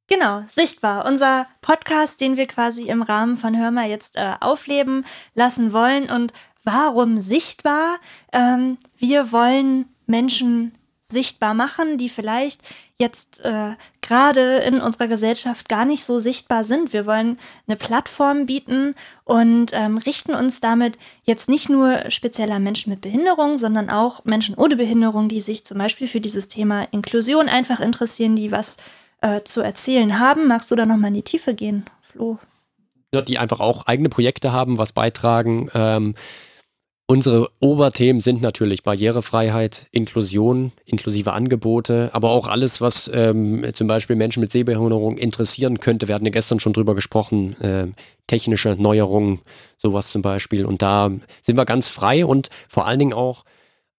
Genau, 0.06 0.42
sichtbar. 0.48 1.06
Unser 1.06 1.46
Podcast, 1.62 2.20
den 2.20 2.36
wir 2.36 2.46
quasi 2.46 2.88
im 2.88 3.00
Rahmen 3.00 3.38
von 3.38 3.56
Hör 3.56 3.70
mal 3.70 3.88
jetzt 3.88 4.16
äh, 4.16 4.34
aufleben 4.40 5.06
lassen 5.34 5.72
wollen. 5.72 6.10
Und 6.10 6.32
warum 6.64 7.18
sichtbar? 7.18 7.98
Ähm, 8.32 8.76
wir 8.98 9.32
wollen 9.32 9.86
Menschen 10.06 10.72
sichtbar 11.10 11.54
machen, 11.54 11.98
die 11.98 12.08
vielleicht 12.08 12.60
jetzt 12.98 13.40
äh, 13.40 13.72
gerade 14.02 14.58
in 14.58 14.80
unserer 14.80 15.08
Gesellschaft 15.08 15.68
gar 15.68 15.84
nicht 15.84 16.04
so 16.04 16.18
sichtbar 16.18 16.64
sind. 16.64 16.92
Wir 16.92 17.06
wollen 17.06 17.38
eine 17.66 17.76
Plattform 17.76 18.46
bieten 18.46 18.94
und 19.24 19.72
ähm, 19.72 19.98
richten 19.98 20.34
uns 20.34 20.60
damit 20.60 20.98
jetzt 21.24 21.48
nicht 21.48 21.68
nur 21.68 22.10
spezieller 22.10 22.58
Menschen 22.58 22.90
mit 22.90 23.00
Behinderung, 23.00 23.58
sondern 23.58 23.90
auch 23.90 24.24
Menschen 24.24 24.54
ohne 24.54 24.76
Behinderung, 24.76 25.28
die 25.28 25.40
sich 25.40 25.64
zum 25.64 25.78
Beispiel 25.78 26.08
für 26.08 26.20
dieses 26.20 26.48
Thema 26.48 26.82
Inklusion 26.92 27.48
einfach 27.48 27.80
interessieren, 27.80 28.36
die 28.36 28.52
was 28.52 28.76
äh, 29.20 29.42
zu 29.42 29.60
erzählen 29.62 30.18
haben. 30.18 30.46
Magst 30.46 30.70
du 30.70 30.76
da 30.76 30.86
nochmal 30.86 31.08
in 31.08 31.14
die 31.14 31.22
Tiefe 31.22 31.54
gehen, 31.54 31.84
Flo? 32.02 32.38
Ja, 33.12 33.22
die 33.22 33.38
einfach 33.38 33.60
auch 33.60 33.86
eigene 33.86 34.08
Projekte 34.08 34.52
haben, 34.52 34.78
was 34.78 34.92
beitragen. 34.92 35.68
Ähm, 35.74 36.14
Unsere 37.10 37.50
Oberthemen 37.58 38.20
sind 38.20 38.40
natürlich 38.40 38.84
Barrierefreiheit, 38.84 39.88
Inklusion, 39.90 40.70
inklusive 40.84 41.32
Angebote, 41.32 42.08
aber 42.12 42.30
auch 42.30 42.46
alles, 42.46 42.80
was 42.80 43.10
ähm, 43.12 43.68
zum 43.72 43.88
Beispiel 43.88 44.14
Menschen 44.14 44.38
mit 44.38 44.52
Sehbehinderung 44.52 45.18
interessieren 45.18 45.80
könnte. 45.80 46.06
Wir 46.06 46.14
hatten 46.14 46.26
ja 46.26 46.30
gestern 46.30 46.60
schon 46.60 46.72
drüber 46.72 46.94
gesprochen, 46.94 47.60
äh, 47.60 47.88
technische 48.28 48.76
Neuerungen, 48.78 49.40
sowas 49.76 50.12
zum 50.12 50.22
Beispiel. 50.22 50.64
Und 50.64 50.82
da 50.82 51.10
sind 51.42 51.56
wir 51.56 51.64
ganz 51.64 51.90
frei 51.90 52.24
und 52.24 52.48
vor 52.68 52.86
allen 52.86 53.00
Dingen 53.00 53.12
auch 53.12 53.44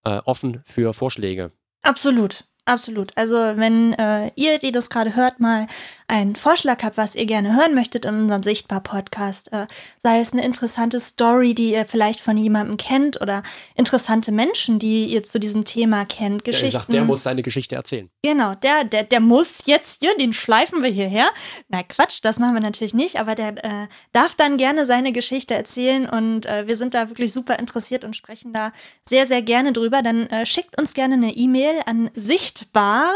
äh, 0.05 0.19
offen 0.23 0.61
für 0.63 0.93
Vorschläge. 0.93 1.51
Absolut. 1.81 2.45
Absolut. 2.63 3.11
Also 3.17 3.35
wenn 3.35 3.93
äh, 3.93 4.31
ihr, 4.35 4.59
die 4.59 4.71
das 4.71 4.89
gerade 4.89 5.15
hört, 5.15 5.39
mal 5.39 5.67
einen 6.11 6.35
Vorschlag 6.35 6.83
habt, 6.83 6.97
was 6.97 7.15
ihr 7.15 7.25
gerne 7.25 7.55
hören 7.55 7.73
möchtet 7.73 8.03
in 8.03 8.15
unserem 8.15 8.43
Sichtbar-Podcast, 8.43 9.53
äh, 9.53 9.65
sei 9.97 10.19
es 10.19 10.33
eine 10.33 10.43
interessante 10.43 10.99
Story, 10.99 11.55
die 11.55 11.71
ihr 11.71 11.85
vielleicht 11.85 12.19
von 12.19 12.35
jemandem 12.35 12.75
kennt 12.75 13.21
oder 13.21 13.43
interessante 13.75 14.33
Menschen, 14.33 14.77
die 14.77 15.05
ihr 15.05 15.23
zu 15.23 15.39
diesem 15.39 15.63
Thema 15.63 16.05
kennt, 16.05 16.43
Geschichten. 16.43 16.71
Der 16.71 16.79
sagt, 16.81 16.93
der 16.93 17.03
muss 17.05 17.23
seine 17.23 17.41
Geschichte 17.43 17.75
erzählen. 17.75 18.09
Genau, 18.23 18.55
der, 18.55 18.83
der, 18.83 19.05
der 19.05 19.21
muss 19.21 19.65
jetzt 19.65 20.03
hier, 20.03 20.15
den 20.17 20.33
schleifen 20.33 20.83
wir 20.83 20.89
hierher. 20.89 21.29
Na 21.69 21.81
Quatsch, 21.81 22.19
das 22.21 22.39
machen 22.39 22.55
wir 22.55 22.61
natürlich 22.61 22.93
nicht, 22.93 23.17
aber 23.17 23.33
der 23.33 23.63
äh, 23.63 23.87
darf 24.11 24.35
dann 24.35 24.57
gerne 24.57 24.85
seine 24.85 25.13
Geschichte 25.13 25.53
erzählen 25.53 26.09
und 26.09 26.45
äh, 26.45 26.67
wir 26.67 26.75
sind 26.75 26.93
da 26.93 27.07
wirklich 27.07 27.31
super 27.31 27.57
interessiert 27.57 28.03
und 28.03 28.17
sprechen 28.17 28.51
da 28.51 28.73
sehr, 29.07 29.25
sehr 29.25 29.41
gerne 29.41 29.71
drüber. 29.71 30.01
Dann 30.01 30.27
äh, 30.27 30.45
schickt 30.45 30.77
uns 30.77 30.93
gerne 30.93 31.13
eine 31.13 31.31
E-Mail 31.31 31.79
an 31.85 32.11
sichtbar@ 32.15 33.13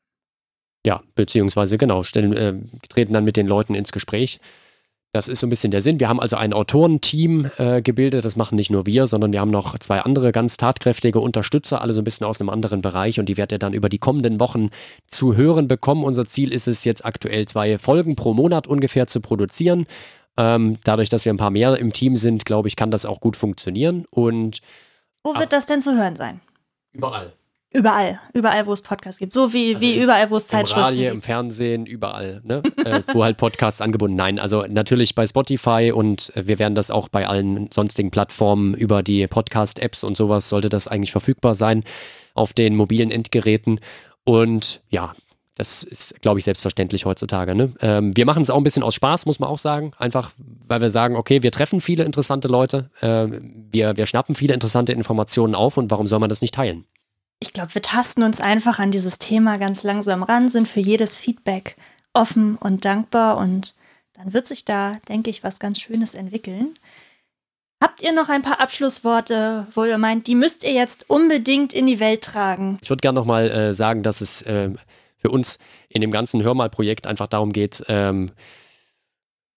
Ja, 0.84 1.00
beziehungsweise 1.14 1.78
genau, 1.78 2.02
stellen, 2.02 2.36
äh, 2.36 2.56
treten 2.90 3.14
dann 3.14 3.24
mit 3.24 3.38
den 3.38 3.46
Leuten 3.46 3.74
ins 3.74 3.90
Gespräch. 3.90 4.38
Das 5.18 5.26
ist 5.26 5.40
so 5.40 5.48
ein 5.48 5.50
bisschen 5.50 5.72
der 5.72 5.80
Sinn. 5.80 5.98
Wir 5.98 6.08
haben 6.08 6.20
also 6.20 6.36
ein 6.36 6.52
Autorenteam 6.52 7.50
äh, 7.56 7.82
gebildet. 7.82 8.24
Das 8.24 8.36
machen 8.36 8.54
nicht 8.54 8.70
nur 8.70 8.86
wir, 8.86 9.08
sondern 9.08 9.32
wir 9.32 9.40
haben 9.40 9.50
noch 9.50 9.76
zwei 9.80 9.98
andere 10.02 10.30
ganz 10.30 10.56
tatkräftige 10.58 11.18
Unterstützer, 11.18 11.82
alle 11.82 11.92
so 11.92 12.00
ein 12.00 12.04
bisschen 12.04 12.24
aus 12.24 12.40
einem 12.40 12.50
anderen 12.50 12.82
Bereich. 12.82 13.18
Und 13.18 13.28
die 13.28 13.36
werdet 13.36 13.50
ihr 13.50 13.58
dann 13.58 13.72
über 13.72 13.88
die 13.88 13.98
kommenden 13.98 14.38
Wochen 14.38 14.68
zu 15.08 15.34
hören 15.34 15.66
bekommen. 15.66 16.04
Unser 16.04 16.26
Ziel 16.26 16.52
ist 16.52 16.68
es 16.68 16.84
jetzt 16.84 17.04
aktuell 17.04 17.48
zwei 17.48 17.78
Folgen 17.78 18.14
pro 18.14 18.32
Monat 18.32 18.68
ungefähr 18.68 19.08
zu 19.08 19.20
produzieren. 19.20 19.86
Ähm, 20.36 20.78
dadurch, 20.84 21.08
dass 21.08 21.24
wir 21.24 21.34
ein 21.34 21.36
paar 21.36 21.50
mehr 21.50 21.76
im 21.76 21.92
Team 21.92 22.14
sind, 22.14 22.44
glaube 22.44 22.68
ich, 22.68 22.76
kann 22.76 22.92
das 22.92 23.04
auch 23.04 23.18
gut 23.18 23.34
funktionieren. 23.34 24.04
Und 24.10 24.60
wo 25.24 25.34
wird 25.34 25.42
ah, 25.42 25.56
das 25.56 25.66
denn 25.66 25.80
zu 25.80 25.98
hören 25.98 26.14
sein? 26.14 26.40
Überall. 26.92 27.32
Überall, 27.70 28.18
überall, 28.32 28.66
wo 28.66 28.72
es 28.72 28.80
Podcasts 28.80 29.18
gibt. 29.18 29.34
So 29.34 29.52
wie, 29.52 29.74
also 29.74 29.86
wie 29.86 30.00
überall, 30.00 30.30
wo 30.30 30.36
es 30.36 30.46
Zeitschriften 30.46 30.84
Radio, 30.84 31.02
gibt. 31.02 31.14
Im 31.14 31.22
Fernsehen, 31.22 31.84
überall, 31.84 32.40
ne? 32.42 32.62
äh, 32.84 33.02
wo 33.12 33.22
halt 33.22 33.36
Podcasts 33.36 33.82
angebunden. 33.82 34.16
Nein, 34.16 34.38
also 34.38 34.64
natürlich 34.66 35.14
bei 35.14 35.26
Spotify 35.26 35.92
und 35.94 36.32
wir 36.34 36.58
werden 36.58 36.74
das 36.74 36.90
auch 36.90 37.08
bei 37.08 37.28
allen 37.28 37.70
sonstigen 37.70 38.10
Plattformen 38.10 38.74
über 38.74 39.02
die 39.02 39.26
Podcast-Apps 39.26 40.02
und 40.02 40.16
sowas 40.16 40.48
sollte 40.48 40.70
das 40.70 40.88
eigentlich 40.88 41.12
verfügbar 41.12 41.54
sein 41.54 41.84
auf 42.32 42.54
den 42.54 42.74
mobilen 42.74 43.10
Endgeräten. 43.10 43.80
Und 44.24 44.80
ja, 44.88 45.14
das 45.58 45.82
ist, 45.82 46.22
glaube 46.22 46.38
ich, 46.38 46.44
selbstverständlich 46.44 47.04
heutzutage. 47.04 47.54
Ne? 47.54 47.74
Ähm, 47.82 48.16
wir 48.16 48.24
machen 48.24 48.42
es 48.42 48.48
auch 48.48 48.56
ein 48.56 48.62
bisschen 48.62 48.84
aus 48.84 48.94
Spaß, 48.94 49.26
muss 49.26 49.40
man 49.40 49.50
auch 49.50 49.58
sagen. 49.58 49.90
Einfach, 49.98 50.30
weil 50.38 50.80
wir 50.80 50.88
sagen, 50.88 51.16
okay, 51.16 51.42
wir 51.42 51.50
treffen 51.50 51.80
viele 51.80 52.04
interessante 52.04 52.48
Leute, 52.48 52.90
äh, 53.00 53.26
wir, 53.70 53.96
wir 53.96 54.06
schnappen 54.06 54.34
viele 54.34 54.54
interessante 54.54 54.92
Informationen 54.92 55.54
auf 55.54 55.76
und 55.76 55.90
warum 55.90 56.06
soll 56.06 56.20
man 56.20 56.28
das 56.28 56.40
nicht 56.40 56.54
teilen? 56.54 56.86
Ich 57.40 57.52
glaube, 57.52 57.74
wir 57.74 57.82
tasten 57.82 58.22
uns 58.22 58.40
einfach 58.40 58.78
an 58.78 58.90
dieses 58.90 59.18
Thema 59.18 59.58
ganz 59.58 59.82
langsam 59.82 60.22
ran, 60.22 60.48
sind 60.48 60.68
für 60.68 60.80
jedes 60.80 61.18
Feedback 61.18 61.76
offen 62.12 62.56
und 62.56 62.84
dankbar 62.84 63.36
und 63.36 63.74
dann 64.14 64.32
wird 64.32 64.46
sich 64.46 64.64
da, 64.64 64.92
denke 65.08 65.30
ich, 65.30 65.44
was 65.44 65.60
ganz 65.60 65.80
Schönes 65.80 66.14
entwickeln. 66.14 66.74
Habt 67.80 68.02
ihr 68.02 68.12
noch 68.12 68.28
ein 68.28 68.42
paar 68.42 68.60
Abschlussworte, 68.60 69.68
wo 69.72 69.84
ihr 69.84 69.98
meint, 69.98 70.26
die 70.26 70.34
müsst 70.34 70.64
ihr 70.64 70.72
jetzt 70.72 71.08
unbedingt 71.08 71.72
in 71.72 71.86
die 71.86 72.00
Welt 72.00 72.22
tragen? 72.22 72.78
Ich 72.82 72.90
würde 72.90 73.02
gerne 73.02 73.20
nochmal 73.20 73.48
äh, 73.50 73.72
sagen, 73.72 74.02
dass 74.02 74.20
es 74.20 74.42
äh, 74.42 74.70
für 75.16 75.30
uns 75.30 75.60
in 75.88 76.00
dem 76.00 76.10
ganzen 76.10 76.42
Hörmal-Projekt 76.42 77.06
einfach 77.06 77.28
darum 77.28 77.52
geht, 77.52 77.84
ähm, 77.86 78.32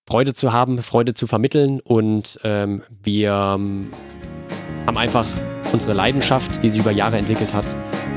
Freude 0.08 0.34
zu 0.34 0.54
haben, 0.54 0.84
Freude 0.84 1.16
zu 1.16 1.26
vermitteln 1.26 1.80
und 1.80 2.40
ähm, 2.44 2.84
wir 2.90 3.32
ähm, 3.32 3.92
haben 4.86 4.98
einfach 4.98 5.26
unsere 5.72 5.94
Leidenschaft, 5.94 6.62
die 6.64 6.70
sich 6.70 6.80
über 6.80 6.92
Jahre 6.92 7.18
entwickelt 7.18 7.54
hat, 7.54 7.66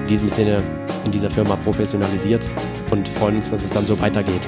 in 0.03 0.09
diesem 0.09 0.29
Sinne 0.29 0.63
in 1.05 1.13
dieser 1.13 1.31
Firma 1.31 1.57
professionalisiert 1.57 2.49
und 2.91 3.07
freuen 3.09 3.37
uns, 3.37 3.51
dass 3.51 3.65
es 3.65 3.71
dann 3.71 3.85
so 3.85 4.01
weitergeht. 4.01 4.41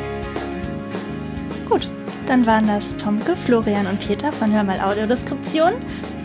Gut, 1.69 1.89
dann 2.27 2.47
waren 2.47 2.67
das 2.67 2.97
Tomke, 2.97 3.37
Florian 3.37 3.87
und 3.87 4.01
Peter 4.01 4.33
von 4.33 4.53
Hörmal 4.53 4.81
Audiodeskription. 4.81 5.73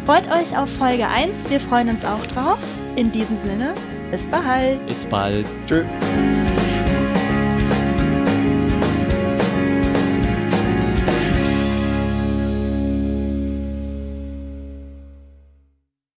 Freut 0.06 0.28
euch 0.28 0.58
auf 0.58 0.70
Folge 0.70 1.08
1, 1.08 1.50
wir 1.50 1.60
freuen 1.60 1.90
uns 1.90 2.04
auch 2.04 2.26
drauf. 2.28 2.60
In 2.96 3.12
diesem 3.12 3.38
Sinne, 3.38 3.74
bis 4.10 4.28
bald. 4.28 4.86
Bis 4.86 5.06
bald. 5.06 5.46
Tschüss. 5.68 5.86